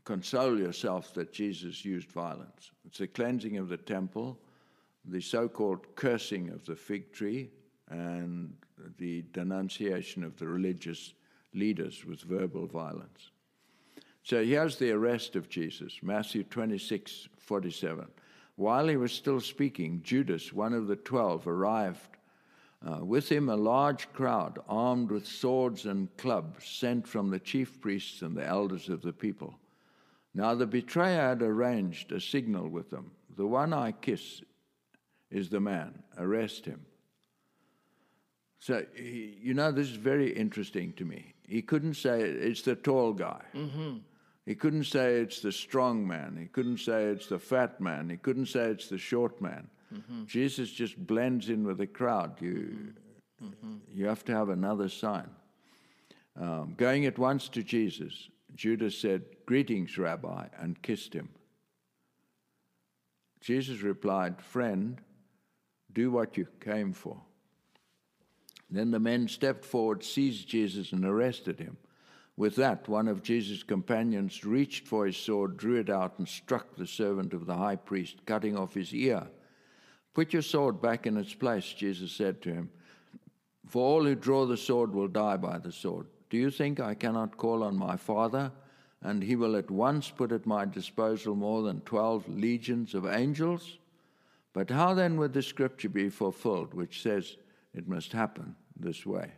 [0.04, 2.72] console yourself that Jesus used violence.
[2.86, 4.38] It's the cleansing of the temple,
[5.06, 7.50] the so called cursing of the fig tree,
[7.90, 8.54] and
[8.98, 11.14] the denunciation of the religious
[11.54, 13.32] leaders with verbal violence.
[14.24, 18.08] So here's the arrest of Jesus, Matthew 26, 47.
[18.56, 22.18] While he was still speaking, Judas, one of the twelve, arrived.
[22.84, 27.80] Uh, with him, a large crowd, armed with swords and clubs, sent from the chief
[27.80, 29.56] priests and the elders of the people.
[30.34, 34.42] Now the betrayer had arranged a signal with them The one I kiss
[35.30, 36.86] is the man, arrest him.
[38.62, 41.34] So, he, you know, this is very interesting to me.
[41.47, 43.41] He couldn't say it's the tall guy.
[43.56, 43.97] Mm-hmm.
[44.45, 46.38] He couldn't say it's the strong man.
[46.39, 48.10] He couldn't say it's the fat man.
[48.10, 49.67] He couldn't say it's the short man.
[49.93, 50.26] Mm-hmm.
[50.26, 52.39] Jesus just blends in with the crowd.
[52.39, 52.93] You,
[53.43, 53.78] mm-hmm.
[53.91, 55.30] you have to have another sign.
[56.39, 61.30] Um, going at once to Jesus, Judas said, Greetings, Rabbi, and kissed him.
[63.41, 65.02] Jesus replied, Friend,
[65.91, 67.19] do what you came for.
[68.72, 71.76] Then the men stepped forward, seized Jesus, and arrested him.
[72.38, 76.76] With that, one of Jesus' companions reached for his sword, drew it out, and struck
[76.76, 79.28] the servant of the high priest, cutting off his ear.
[80.14, 82.70] Put your sword back in its place, Jesus said to him.
[83.68, 86.08] For all who draw the sword will die by the sword.
[86.30, 88.54] Do you think I cannot call on my Father,
[89.02, 93.80] and he will at once put at my disposal more than twelve legions of angels?
[94.54, 97.36] But how then would the scripture be fulfilled, which says
[97.74, 99.32] it must happen this way?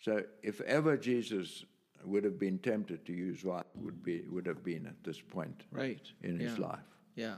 [0.00, 1.64] So, if ever Jesus
[2.04, 5.64] would have been tempted to use violence, would be would have been at this point
[5.70, 6.00] Right.
[6.22, 6.66] in his yeah.
[6.66, 6.88] life.
[7.16, 7.36] Yeah.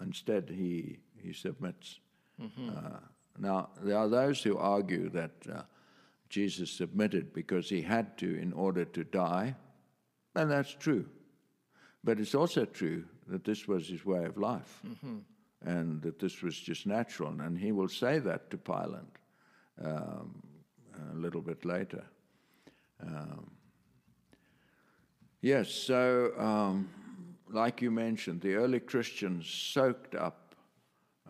[0.00, 2.00] Instead, he he submits.
[2.40, 2.98] Uh,
[3.38, 5.62] now, there are those who argue that uh,
[6.30, 9.54] Jesus submitted because he had to in order to die,
[10.34, 11.04] and that's true.
[12.02, 14.80] But it's also true that this was his way of life,
[15.66, 17.38] and that this was just natural.
[17.42, 19.18] And he will say that to Pilate
[19.84, 20.42] um,
[21.12, 22.04] a little bit later.
[23.02, 23.50] Um,
[25.40, 26.88] yes, so um,
[27.48, 30.54] like you mentioned, the early Christians soaked up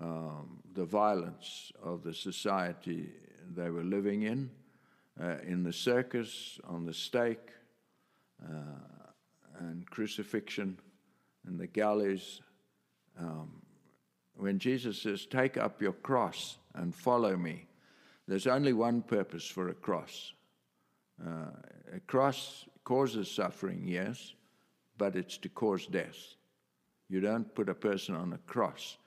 [0.01, 3.11] um, the violence of the society
[3.55, 4.51] they were living in,
[5.21, 7.51] uh, in the circus, on the stake,
[8.43, 9.09] uh,
[9.59, 10.79] and crucifixion,
[11.47, 12.43] and the galleys,
[13.19, 13.63] Um,
[14.35, 17.67] when Jesus says, Take up your cross and follow me,
[18.31, 20.33] there's only one purpose for a cross.
[21.21, 21.51] Uh,
[21.93, 24.35] a cross causes suffering, yes,
[24.97, 26.37] but it's to cause death.
[27.09, 28.99] You don't put a person on a cross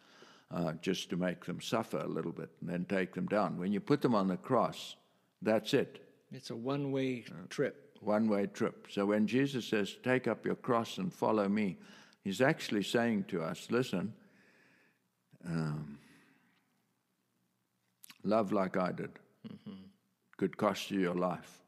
[0.52, 3.58] uh, just to make them suffer a little bit and then take them down.
[3.58, 4.98] When you put them on the cross,
[5.42, 6.06] that's it.
[6.34, 7.98] It's a one way trip.
[8.02, 8.88] One way trip.
[8.90, 11.78] So when Jesus says, Take up your cross and follow me,
[12.26, 14.14] he's actually saying to us, Listen,
[15.46, 15.98] um,
[18.24, 19.12] love like I did
[19.48, 19.72] mm-hmm.
[20.38, 21.62] could cost you your life,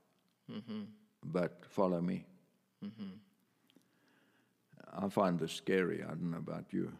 [0.51, 0.83] mm-hmm.
[1.23, 2.25] but follow me.
[2.83, 3.13] Mm-hmm.
[4.97, 6.03] I find this scary.
[6.03, 6.91] I don't know about you.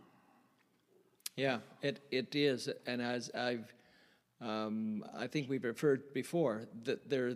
[1.37, 2.69] Yeah, it, it is.
[2.85, 3.73] And as I've,
[4.41, 7.35] um, I think we've referred before, that there are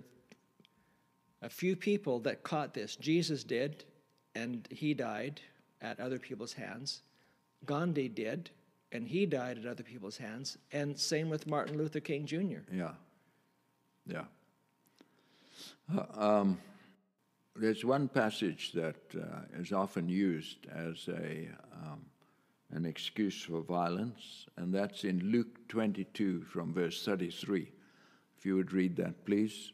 [1.42, 2.96] a few people that caught this.
[2.96, 3.86] Jesus did,
[4.36, 5.42] and he died
[5.82, 7.02] at other people's hands.
[7.66, 8.50] Gandhi did,
[8.92, 10.58] and he died at other people's hands.
[10.72, 12.62] And same with Martin Luther King Jr.
[12.72, 12.92] Yeah.
[14.06, 14.24] Yeah.
[15.96, 16.58] Uh, um,
[17.56, 22.06] there's one passage that uh, is often used as a um,
[22.72, 27.72] an excuse for violence, and that's in Luke 22 from verse 33.
[28.38, 29.72] If you would read that, please.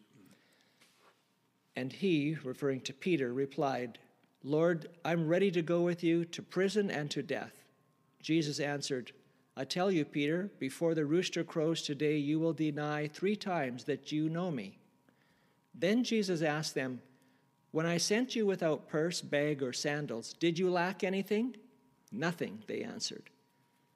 [1.75, 3.99] And he, referring to Peter, replied,
[4.43, 7.64] Lord, I'm ready to go with you to prison and to death.
[8.25, 9.11] Jesus answered,
[9.55, 14.11] I tell you, Peter, before the rooster crows today, you will deny three times that
[14.11, 14.79] you know me.
[15.75, 17.01] Then Jesus asked them,
[17.69, 21.55] When I sent you without purse, bag, or sandals, did you lack anything?
[22.11, 23.29] Nothing, they answered.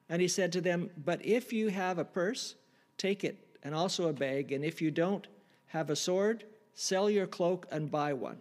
[0.10, 2.54] And he said to them, But if you have a purse,
[3.00, 5.26] take it, and also a bag, and if you don't
[5.65, 6.44] have a sword,
[6.76, 8.38] sell your cloak and buy one.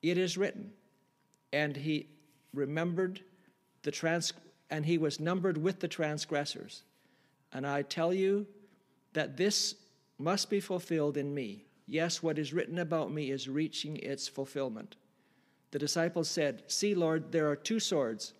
[0.00, 0.72] It is written.
[1.52, 2.08] And he
[2.54, 3.20] remembered
[3.82, 4.32] the trans
[4.70, 6.82] and he was numbered with the transgressors.
[7.52, 8.46] And I tell you
[9.14, 9.74] that this
[10.18, 11.64] must be fulfilled in me.
[11.86, 14.96] Yes, what is written about me is reaching its fulfillment.
[15.70, 18.34] The disciples said, See, Lord, there are two swords.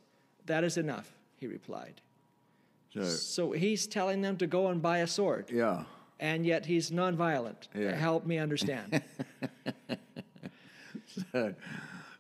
[0.47, 2.01] That is enough, he replied.
[2.93, 5.51] So, so he's telling them to go and buy a sword.
[5.53, 5.85] Yeah.
[6.21, 7.69] And yet he's nonviolent.
[7.75, 7.95] Yeah.
[7.95, 9.03] Help me understand.
[11.33, 11.55] so,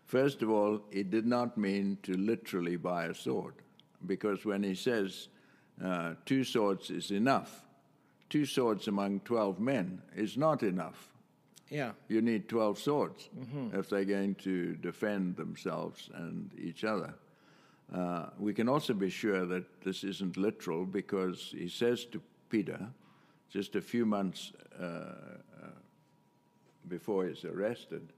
[0.05, 3.55] first of all, it did not mean to literally buy a sword,
[4.07, 5.29] because when he says
[5.85, 7.65] uh, two swords is enough,
[8.31, 11.09] two swords among 12 men is not enough.
[11.71, 11.93] Yeah.
[12.09, 13.79] You need 12 swords mm-hmm.
[13.79, 17.15] if they're going to defend themselves and each other.
[17.95, 22.87] Uh, we can also be sure that this isn't literal because he says to Peter,
[23.51, 25.67] just a few months uh, uh,
[26.89, 28.13] before he's arrested,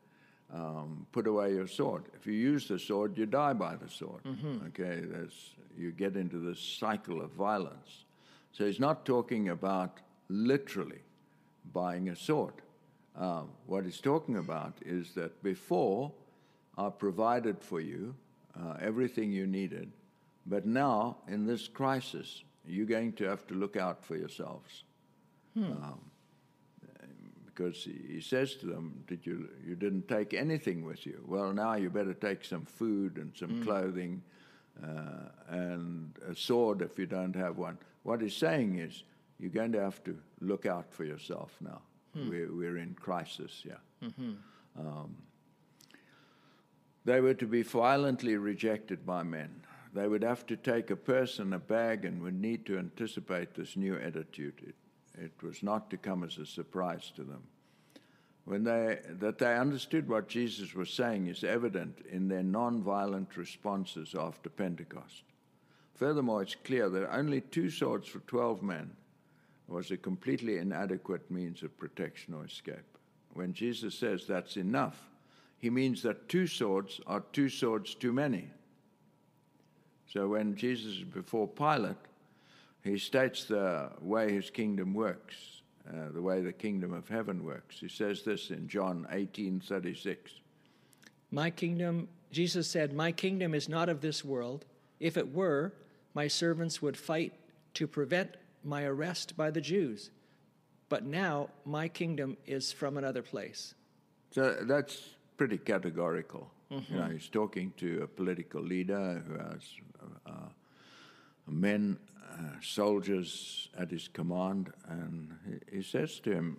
[0.52, 2.04] um, put away your sword.
[2.14, 4.22] If you use the sword, you die by the sword.
[4.24, 4.66] Mm-hmm.
[4.68, 8.04] Okay, There's, you get into this cycle of violence.
[8.52, 11.02] So he's not talking about literally
[11.72, 12.54] buying a sword.
[13.16, 16.12] Um, what he's talking about is that before
[16.76, 18.14] I provided for you
[18.58, 19.92] uh, everything you needed.
[20.46, 24.84] But now, in this crisis, you're going to have to look out for yourselves.
[25.54, 25.64] Hmm.
[25.64, 26.00] Um,
[27.60, 31.22] because he says to them, "Did you you didn't take anything with you?
[31.26, 33.64] Well, now you better take some food and some mm.
[33.64, 34.22] clothing,
[34.82, 39.04] uh, and a sword if you don't have one." What he's saying is,
[39.38, 41.82] you're going to have to look out for yourself now.
[42.14, 42.30] Hmm.
[42.30, 43.74] We're, we're in crisis, yeah.
[44.02, 44.32] Mm-hmm.
[44.78, 45.16] Um,
[47.04, 49.50] they were to be violently rejected by men.
[49.92, 53.54] They would have to take a purse and a bag and would need to anticipate
[53.54, 54.54] this new attitude.
[54.66, 54.74] It,
[55.18, 57.42] it was not to come as a surprise to them.
[58.44, 64.14] When they, that they understood what Jesus was saying is evident in their non-violent responses
[64.18, 65.22] after Pentecost.
[65.94, 68.90] Furthermore, it's clear that only two swords for 12 men
[69.68, 72.98] was a completely inadequate means of protection or escape.
[73.34, 75.10] When Jesus says that's enough,
[75.58, 78.48] he means that two swords are two swords too many.
[80.06, 81.96] So when Jesus is before Pilate,
[82.82, 87.80] he states the way his kingdom works, uh, the way the kingdom of heaven works.
[87.80, 90.40] He says this in John 18:36.
[91.30, 94.64] My kingdom, Jesus said, "My kingdom is not of this world.
[94.98, 95.72] If it were,
[96.14, 97.34] my servants would fight
[97.74, 100.10] to prevent my arrest by the Jews.
[100.88, 103.74] But now my kingdom is from another place."
[104.32, 106.50] So that's pretty categorical.
[106.70, 106.92] Mm-hmm.
[106.92, 109.62] You know, he's talking to a political leader who has
[110.26, 110.48] uh,
[111.46, 111.98] men,
[112.40, 116.56] uh, soldiers at his command, and he, he, says to him,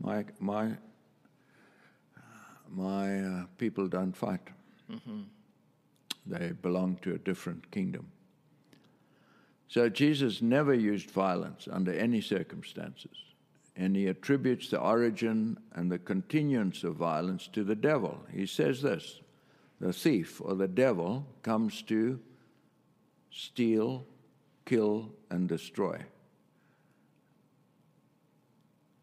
[0.00, 0.72] "My my
[2.68, 4.48] my uh, people don't fight.
[4.90, 5.20] Mm-hmm.
[6.26, 8.06] They belong to a different kingdom."
[9.68, 13.16] So Jesus never used violence under any circumstances,
[13.76, 18.18] and he attributes the origin and the continuance of violence to the devil.
[18.32, 19.20] He says this
[19.80, 22.20] the thief or the devil comes to
[23.32, 24.04] steal,
[24.64, 25.98] kill, and destroy.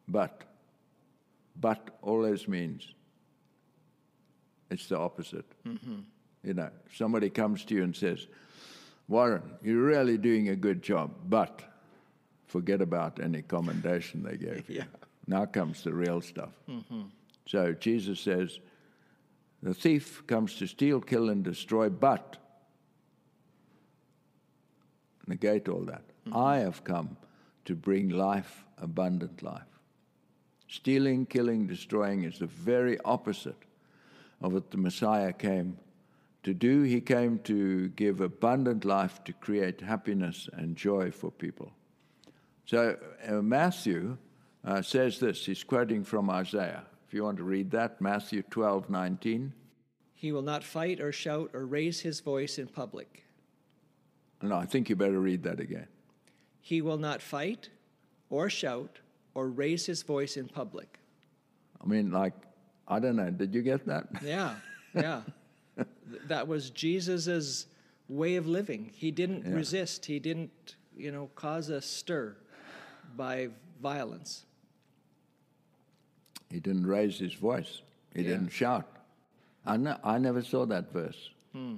[0.07, 0.43] But,
[1.60, 2.93] but always means
[4.70, 5.45] it's the opposite.
[5.68, 5.99] Mm-hmm.
[6.43, 8.28] You know, somebody comes to you and says,
[9.07, 11.62] Warren, you're really doing a good job, but
[12.45, 14.76] forget about any commendation they gave you.
[14.80, 14.84] Yeah.
[15.28, 16.49] Now comes the real stuff.
[16.68, 17.01] Mm-hmm.
[17.45, 18.60] So Jesus says,
[19.62, 22.38] the thief comes to steal, kill, and destroy, but
[25.30, 26.04] negate all that.
[26.34, 27.16] I have come
[27.66, 29.62] to bring life, abundant life.
[30.68, 33.64] Stealing, killing, destroying is the very opposite
[34.42, 35.78] of what the Messiah came
[36.44, 36.84] to do.
[36.84, 41.72] He came to give abundant life, to create happiness and joy for people.
[42.66, 44.18] So uh, Matthew
[44.64, 45.46] uh, says this.
[45.46, 46.84] He's quoting from Isaiah.
[47.08, 49.54] If you want to read that, Matthew 12, 19.
[50.14, 53.26] He will not fight or shout or raise his voice in public.
[54.42, 55.88] No, I think you better read that again.
[56.62, 57.70] He will not fight
[58.30, 59.00] or shout
[59.34, 61.00] or raise his voice in public.
[61.82, 62.34] I mean, like,
[62.88, 63.30] I don't know.
[63.30, 64.08] Did you get that?
[64.24, 64.56] Yeah,
[64.94, 65.22] yeah.
[66.28, 67.68] That was Jesus's
[68.08, 68.92] way of living.
[68.96, 69.54] He didn't Yeah.
[69.54, 70.06] resist.
[70.06, 72.36] He didn't, you know, cause a stir
[73.16, 73.50] by
[73.82, 74.46] violence.
[76.50, 77.84] He didn't raise his voice.
[78.16, 78.30] He Yeah.
[78.30, 78.88] didn't shout.
[79.66, 81.78] I, ne- I never saw that verse hmm.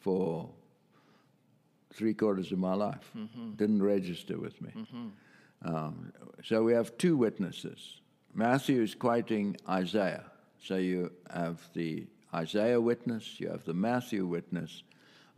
[0.00, 0.50] for
[1.98, 3.12] three quarters of my life.
[3.56, 4.70] Didn't register with me.
[5.62, 6.12] Um,
[6.44, 8.00] so we have two witnesses.
[8.32, 10.24] Matthew is quoting Isaiah.
[10.62, 14.82] So you have the Isaiah witness, you have the Matthew witness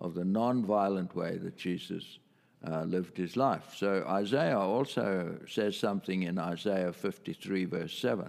[0.00, 2.18] of the non-violent way that Jesus
[2.66, 3.74] uh, lived his life.
[3.76, 8.28] So Isaiah also says something in Isaiah 53, verse 7.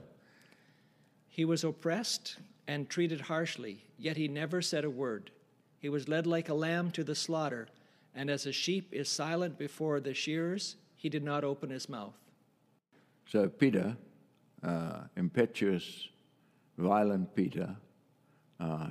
[1.27, 5.31] He was oppressed and treated harshly, yet he never said a word.
[5.79, 7.67] He was led like a lamb to the slaughter,
[8.15, 12.15] and as a sheep is silent before the shearers, he did not open his mouth.
[13.27, 13.95] So Peter,
[14.63, 16.09] uh, impetuous,
[16.77, 17.75] violent Peter,
[18.59, 18.89] uh,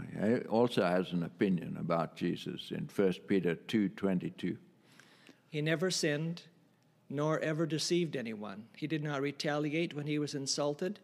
[0.48, 4.56] also has an opinion about Jesus in 1 Peter 2:22.
[5.48, 6.42] He never sinned,
[7.08, 8.68] nor ever deceived anyone.
[8.76, 11.00] He did not retaliate when he was insulted,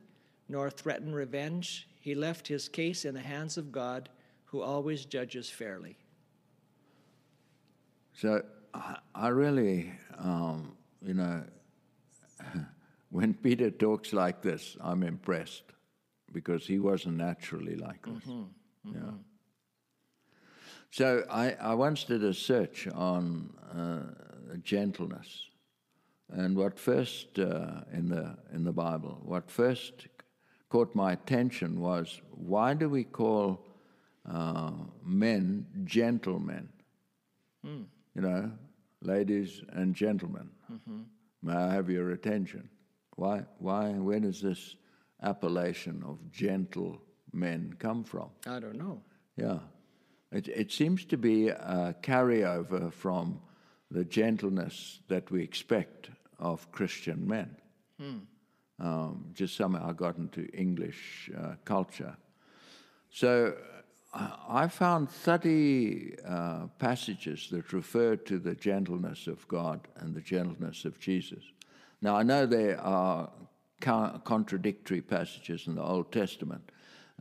[0.49, 1.89] nor threaten revenge.
[2.01, 4.09] He left his case in the hands of God,
[4.47, 5.99] who always judges fairly.
[8.17, 8.43] So
[8.73, 11.45] I, I really, um, you know,
[13.11, 15.65] when Peter talks like this, I'm impressed
[16.33, 18.25] because he wasn't naturally like this.
[18.85, 19.11] Yeah.
[20.91, 25.51] So I, I once did a search on uh, gentleness,
[26.31, 30.07] and what first uh, in the in the Bible, what first
[30.71, 33.67] caught my attention was why do we call
[34.27, 34.73] uh,
[35.05, 36.71] men gentlemen?
[38.17, 38.51] You know,
[39.03, 40.49] ladies and gentlemen.
[41.43, 42.71] May I have your attention?
[43.17, 43.43] Why?
[43.59, 43.91] Why?
[43.91, 44.77] Where does this
[45.23, 47.03] appellation of gentle
[47.35, 48.31] men come from?
[48.47, 49.03] I don't know.
[49.37, 49.59] Yeah.
[50.33, 53.39] It, it seems to be a carryover from
[53.91, 56.09] the gentleness that we expect
[56.39, 57.55] of Christian men.
[58.81, 62.17] Um, just somehow got into English uh, culture.
[63.11, 63.57] So
[64.49, 70.85] I found 30 uh, passages that refer to the gentleness of God and the gentleness
[70.85, 71.45] of Jesus.
[72.01, 73.31] Now, I know there are
[73.81, 76.71] co- contradictory passages in the Old Testament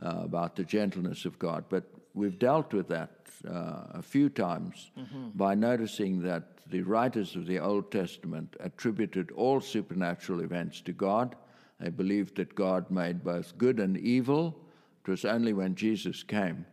[0.02, 1.84] uh, about the gentleness of God, but
[2.14, 3.10] we've dealt with that
[3.46, 4.90] uh, a few times
[5.34, 11.36] by noticing that the writers of the Old Testament attributed all supernatural events to God.
[11.78, 14.56] They believed that God made both good and evil.
[15.04, 16.64] It was only when Jesus came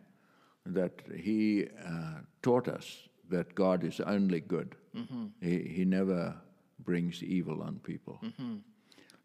[0.65, 4.75] that he uh, taught us that God is only good.
[5.41, 6.35] He, he never
[6.79, 8.19] brings evil on people.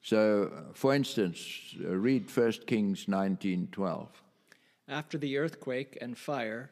[0.02, 4.08] So, uh, for instance, uh, read 1 Kings 19:12.
[4.88, 6.70] After the earthquake and fire,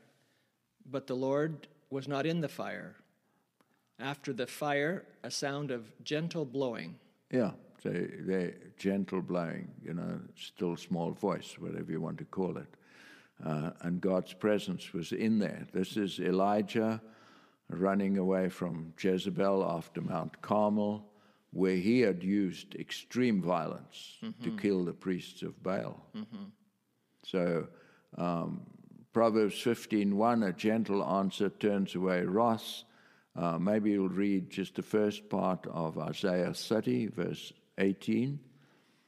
[0.91, 2.97] but the Lord was not in the fire.
[3.99, 6.99] After the fire, a sound of gentle blowing.
[7.31, 7.53] Yeah,
[7.83, 12.69] so they gentle blowing, you know, still small voice, whatever you want to call it.
[13.45, 15.67] Uh, and God's presence was in there.
[15.73, 17.01] This is Elijah
[17.69, 21.05] running away from Jezebel after Mount Carmel,
[21.53, 26.01] where he had used extreme violence to kill the priests of Baal.
[27.25, 27.69] So
[28.17, 28.63] um,
[29.13, 32.85] Proverbs 15:1, a gentle answer turns away wrath,
[33.37, 38.41] Uh, maybe you'll read just the first part of Isaiah 30, verse 18.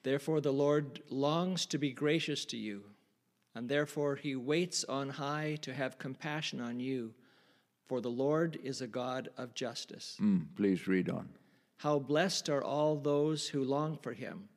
[0.02, 2.82] Therefore, the Lord longs to be gracious to you,
[3.54, 7.12] and therefore he waits on high to have compassion on you,
[7.86, 10.16] for the Lord is a God of justice.
[10.20, 11.28] Mm, please read on.
[11.78, 14.48] How blessed are all those who long for him.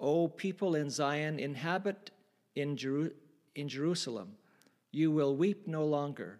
[0.00, 2.10] O people in Zion, inhabit
[2.54, 3.12] in, Jeru-
[3.54, 4.36] in Jerusalem,
[4.90, 6.38] you will weep no longer.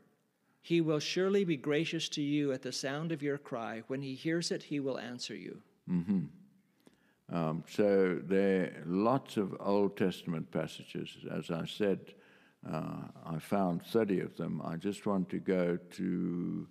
[0.62, 3.82] He will surely be gracious to you at the sound of your cry.
[3.86, 5.60] When he hears it, he will answer you.
[5.90, 6.20] Mm-hmm.
[7.32, 11.16] Um, so there are lots of Old Testament passages.
[11.30, 12.14] As I said,
[12.70, 14.60] uh, I found 30 of them.
[14.64, 16.66] I just want to go to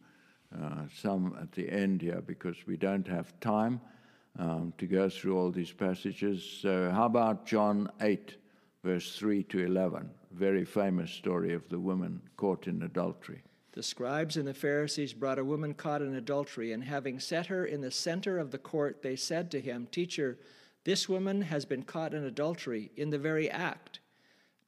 [0.55, 3.81] uh, some at the end here because we don't have time
[4.37, 6.43] um, to go through all these passages.
[6.61, 8.35] So, how about John 8,
[8.83, 10.09] verse 3 to 11?
[10.31, 13.41] Very famous story of the woman caught in adultery.
[13.73, 17.65] The scribes and the Pharisees brought a woman caught in adultery, and having set her
[17.65, 20.37] in the center of the court, they said to him, Teacher,
[20.83, 23.99] this woman has been caught in adultery in the very act.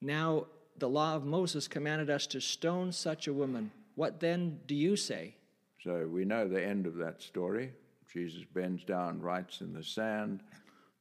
[0.01, 0.47] Now,
[0.77, 3.71] the law of Moses commanded us to stone such a woman.
[3.93, 5.35] What then do you say?
[5.83, 7.73] So we know the end of that story.
[8.11, 10.41] Jesus bends down, writes in the sand.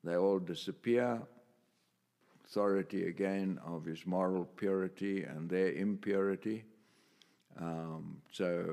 [0.03, 1.23] They all disappear.
[2.45, 6.65] Authority again of his moral purity and their impurity.
[7.61, 8.65] Um, so,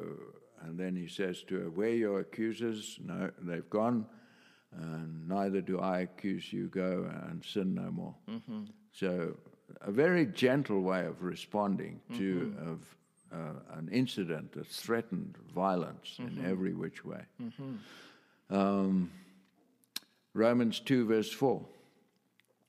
[0.62, 3.00] and then he says to her, Where are your accusers?
[3.04, 4.06] No, they've gone.
[4.74, 6.68] And neither do I accuse you.
[6.68, 8.16] Go and sin no more.
[8.30, 8.64] Mm-hmm.
[8.94, 9.36] So,
[9.82, 12.70] a very gentle way of responding to mm-hmm.
[12.70, 12.96] of,
[13.34, 16.40] uh, an incident that threatened violence mm-hmm.
[16.40, 17.22] in every which way.
[17.42, 18.56] Mm-hmm.
[18.56, 19.12] Um,
[20.34, 21.66] Romans 2, verse 4.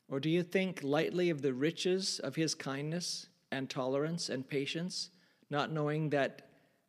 [0.09, 5.11] Or do you think lightly of the riches of his kindness and tolerance and patience?
[5.53, 6.43] Not knowing that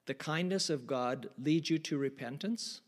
[0.08, 2.82] the kindness of God leads you to repentance?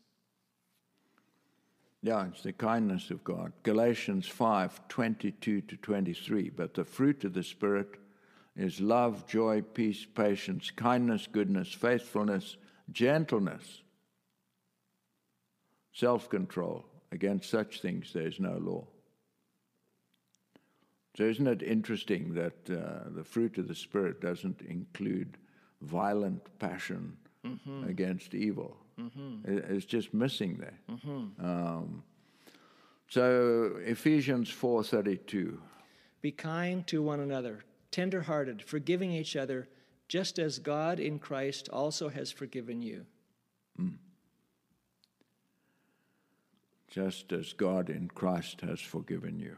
[2.02, 3.52] Yeah, it's the kindness of God.
[3.62, 6.50] Galatians 5 22 to 23.
[6.50, 7.88] But the fruit of the Spirit
[8.56, 12.56] is love, joy, peace, patience, kindness, goodness, faithfulness,
[12.90, 13.82] gentleness,
[15.92, 16.84] self control.
[17.12, 18.86] Against such things there is no law.
[21.16, 25.38] So, isn't it interesting that uh, the fruit of the Spirit doesn't include
[25.82, 27.88] violent passion mm-hmm.
[27.88, 28.76] against evil.
[28.98, 29.74] Mm-hmm.
[29.74, 30.78] It's just missing there.
[30.90, 31.44] Mm-hmm.
[31.44, 32.02] Um,
[33.08, 35.58] so Ephesians 4:32.
[36.22, 39.68] Be kind to one another, tender-hearted, forgiving each other,
[40.08, 43.06] just as God in Christ also has forgiven you.
[43.80, 43.98] Mm.
[46.88, 49.56] Just as God in Christ has forgiven you.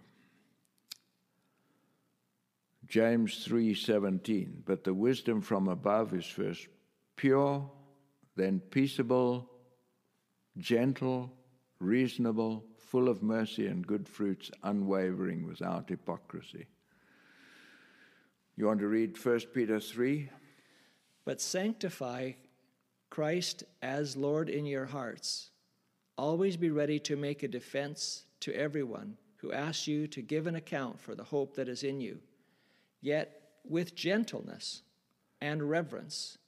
[2.89, 6.69] James 3:17 but the wisdom from above is first
[7.17, 7.71] pure
[8.35, 9.51] then peaceable
[10.57, 11.31] gentle
[11.81, 16.67] reasonable full of mercy and good fruits unwavering without hypocrisy.
[18.57, 20.31] You want to read 1 Peter 3
[21.25, 22.33] but sanctify
[23.11, 25.51] Christ as Lord in your hearts.
[26.17, 30.55] Always be ready to make a defense to everyone who asks you to give an
[30.55, 32.19] account for the hope that is in you
[33.01, 34.83] yet with gentleness
[35.41, 36.39] and reverence,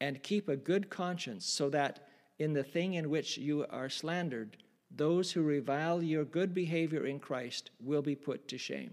[0.00, 2.08] and keep a good conscience, so that
[2.38, 4.56] in the thing in which you are slandered,
[4.90, 8.92] those who revile your good behavior in Christ will be put to shame.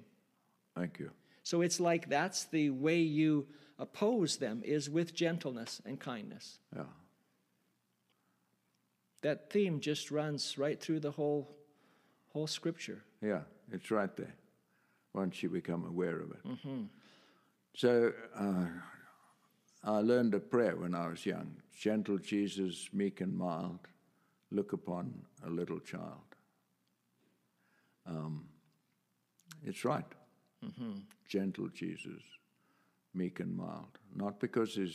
[0.75, 1.11] Thank you.
[1.43, 3.47] So it's like that's the way you
[3.79, 6.59] oppose them is with gentleness and kindness.
[6.75, 6.83] Yeah.
[9.21, 11.55] That theme just runs right through the whole
[12.29, 13.03] whole scripture.
[13.21, 14.33] Yeah, it's right there
[15.13, 16.47] once you become aware of it.
[16.47, 16.83] Mm-hmm.
[17.75, 18.65] So uh,
[19.83, 23.79] I learned a prayer when I was young gentle Jesus, meek and mild,
[24.51, 25.11] look upon
[25.43, 26.35] a little child.
[28.05, 28.45] Um,
[29.65, 30.05] it's right.
[30.63, 30.91] Mm-hmm.
[31.27, 32.21] Gentle Jesus,
[33.15, 33.97] meek and mild.
[34.15, 34.93] Not because he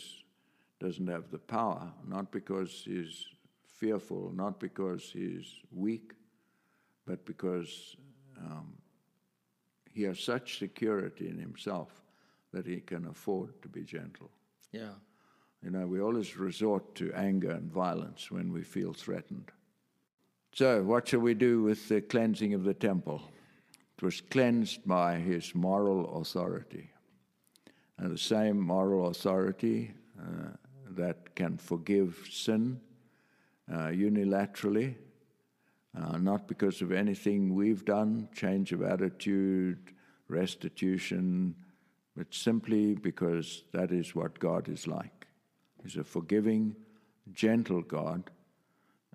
[0.79, 3.27] doesn't have the power, not because he's
[3.67, 6.13] fearful, not because he's weak,
[7.05, 7.97] but because
[8.39, 8.75] um,
[9.97, 12.03] he has such security in himself
[12.53, 14.31] that he can afford to be gentle.
[14.71, 14.93] Yeah.
[15.65, 19.51] You know, we always resort to anger and violence when we feel threatened.
[20.53, 23.23] So, what shall we do with the cleansing of the temple?
[23.97, 26.91] It was cleansed by his moral authority.
[27.97, 30.51] And the same moral authority uh,
[30.91, 32.81] that can forgive sin
[33.73, 34.97] uh, unilaterally
[35.97, 39.79] uh, not because of anything we've done, change of attitude,
[40.29, 41.55] restitution,
[42.17, 45.27] but simply because that is what God is like.
[45.83, 46.75] He's a forgiving,
[47.33, 48.31] gentle God,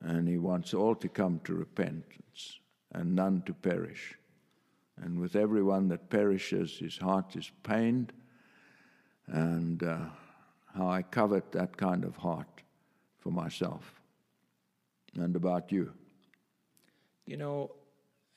[0.01, 2.59] and He wants all to come to repentance
[2.93, 4.15] and none to perish.
[5.01, 8.13] And with everyone that perishes, His heart is pained,
[9.27, 9.97] and uh,
[10.75, 12.63] how I covet that kind of heart
[13.19, 14.01] for myself.
[15.15, 15.93] And about you.
[17.31, 17.71] You know,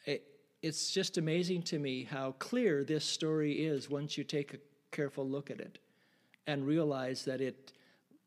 [0.07, 0.22] it,
[0.62, 4.59] it's just amazing to me how clear this story is once you take a
[4.92, 5.80] careful look at it
[6.47, 7.72] and realize that it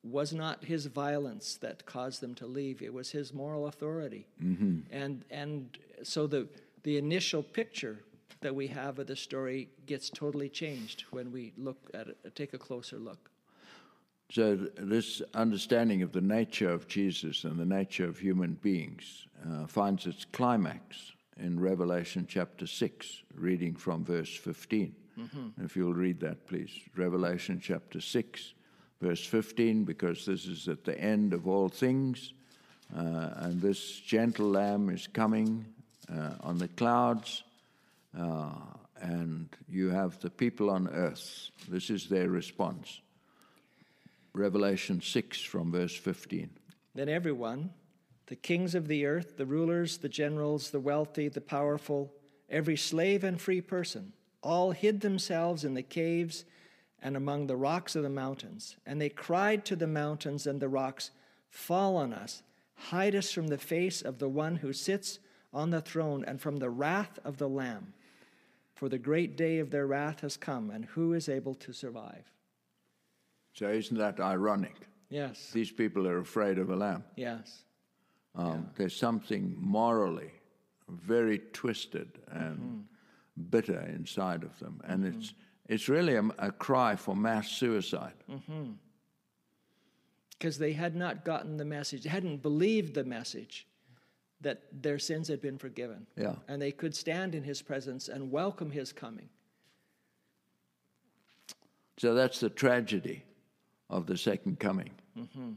[0.03, 2.81] was not his violence that caused them to leave.
[2.81, 4.27] It was his moral authority.
[4.43, 4.79] Mm-hmm.
[4.91, 6.49] and and so the
[6.83, 7.99] the initial picture
[8.41, 12.53] that we have of the story gets totally changed when we look at it take
[12.53, 13.31] a closer look
[14.29, 19.65] so this understanding of the nature of jesus and the nature of human beings uh,
[19.67, 25.63] finds its climax in revelation chapter 6 reading from verse 15 mm-hmm.
[25.63, 28.53] if you'll read that please revelation chapter 6
[29.01, 32.33] verse 15, because this is at the end of all things,
[32.95, 35.65] uh, and this gentle lamb is coming
[36.11, 37.43] uh, on the clouds,
[38.17, 38.49] uh,
[39.01, 41.49] and you have the people on earth.
[41.67, 43.01] This is their response.
[44.37, 46.49] Revelation 6 from verse 15.
[46.93, 47.71] Then everyone,
[48.27, 52.13] the kings of the earth, the rulers, the generals, the wealthy, the powerful,
[52.49, 54.13] every slave and free person,
[54.43, 56.45] all hid themselves in the caves
[57.01, 58.77] and among the rocks of the mountains.
[58.85, 61.11] And they cried to the mountains and the rocks,
[61.49, 62.43] Fall on us,
[62.75, 65.19] hide us from the face of the one who sits
[65.53, 67.93] on the throne and from the wrath of the Lamb.
[68.75, 72.31] For the great day of their wrath has come, and who is able to survive?
[73.57, 74.75] So, isn't that ironic?
[75.09, 75.49] Yes.
[75.51, 77.03] These people are afraid of a lamb.
[77.15, 77.63] Yes.
[78.35, 78.57] Um, yeah.
[78.75, 80.31] There's something morally
[80.87, 82.79] very twisted and mm-hmm.
[83.49, 85.19] bitter inside of them, and mm-hmm.
[85.19, 85.33] it's
[85.67, 88.13] it's really a, a cry for mass suicide.
[88.27, 88.45] Because
[90.55, 90.63] mm-hmm.
[90.63, 93.65] they had not gotten the message, they hadn't believed the message
[94.39, 96.05] that their sins had been forgiven.
[96.15, 96.35] Yeah.
[96.47, 99.29] And they could stand in his presence and welcome his coming.
[101.97, 103.23] So that's the tragedy
[103.89, 104.91] of the second coming.
[105.17, 105.51] Mm-hmm.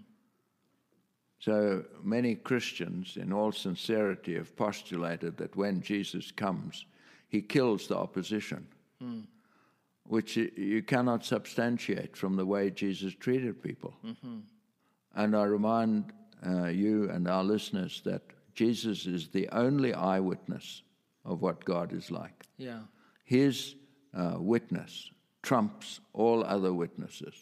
[1.39, 6.85] So many Christians, in all sincerity, have postulated that when Jesus comes,
[7.29, 8.67] he kills the opposition.
[9.03, 9.25] Mm
[10.11, 13.95] which you cannot substantiate from the way Jesus treated people.
[14.05, 14.39] Mm-hmm.
[15.15, 16.13] And I remind
[16.45, 18.23] uh, you and our listeners that
[18.53, 20.83] Jesus is the only eyewitness
[21.25, 22.45] of what God is like.
[22.59, 22.81] Yeah.
[23.25, 23.77] His
[24.13, 25.13] uh, witness
[25.43, 27.35] trumps all other witnesses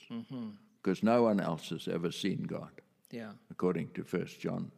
[0.82, 2.70] because no one else has ever seen God.
[3.10, 3.32] Yeah.
[3.50, 4.70] According to 1 John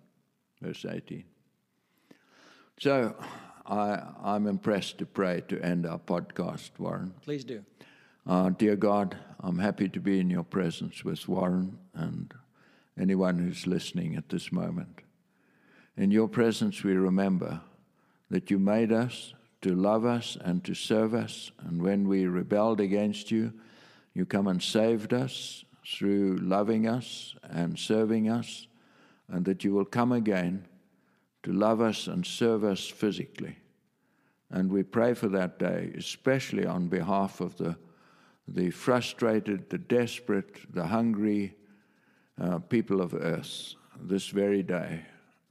[0.61, 1.25] verse 18.
[2.79, 3.15] So
[3.67, 7.15] I, I'm impressed to pray to end our podcast, Warren.
[7.23, 7.65] Please do.
[8.27, 12.33] Uh, dear God, I'm happy to be in your presence with Warren and
[12.99, 15.01] anyone who's listening at this moment.
[15.97, 17.61] In your presence, we remember
[18.31, 22.81] that you made us to love us and to serve us, and when we rebelled
[22.81, 23.53] against you,
[24.15, 28.67] you come and saved us through loving us and serving us,
[29.29, 30.67] and that you will come again
[31.43, 33.57] to love us and serve us physically.
[34.51, 37.77] And we pray for that day, especially on behalf of the
[38.51, 41.55] the frustrated, the desperate, the hungry
[42.41, 45.03] uh, people of earth this very day,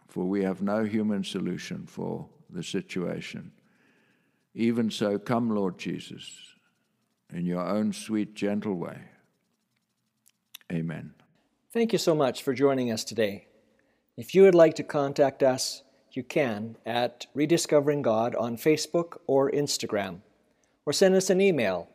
[0.08, 3.52] for we have no human solution for the situation.
[4.54, 6.30] Even so, come, Lord Jesus,
[7.32, 9.00] in your own sweet, gentle way.
[10.72, 11.14] Amen.
[11.72, 13.48] Thank you so much for joining us today.
[14.18, 19.52] If you would like to contact us, you can at Rediscovering God on Facebook or
[19.52, 20.22] Instagram,
[20.86, 21.90] or send us an email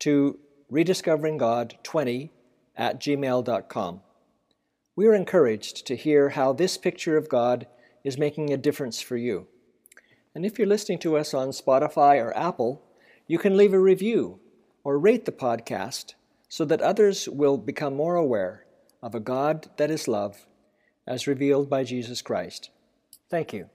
[0.00, 0.38] to
[0.72, 2.30] rediscoveringgod20
[2.76, 4.00] at gmail.com.
[4.96, 7.66] We are encouraged to hear how this picture of God
[8.04, 9.46] is making a difference for you.
[10.34, 12.82] And if you're listening to us on Spotify or Apple,
[13.26, 14.40] you can leave a review
[14.84, 16.14] or rate the podcast
[16.48, 18.64] so that others will become more aware
[19.02, 20.46] of a God that is love
[21.06, 22.70] as revealed by Jesus Christ.
[23.30, 23.68] Thank you.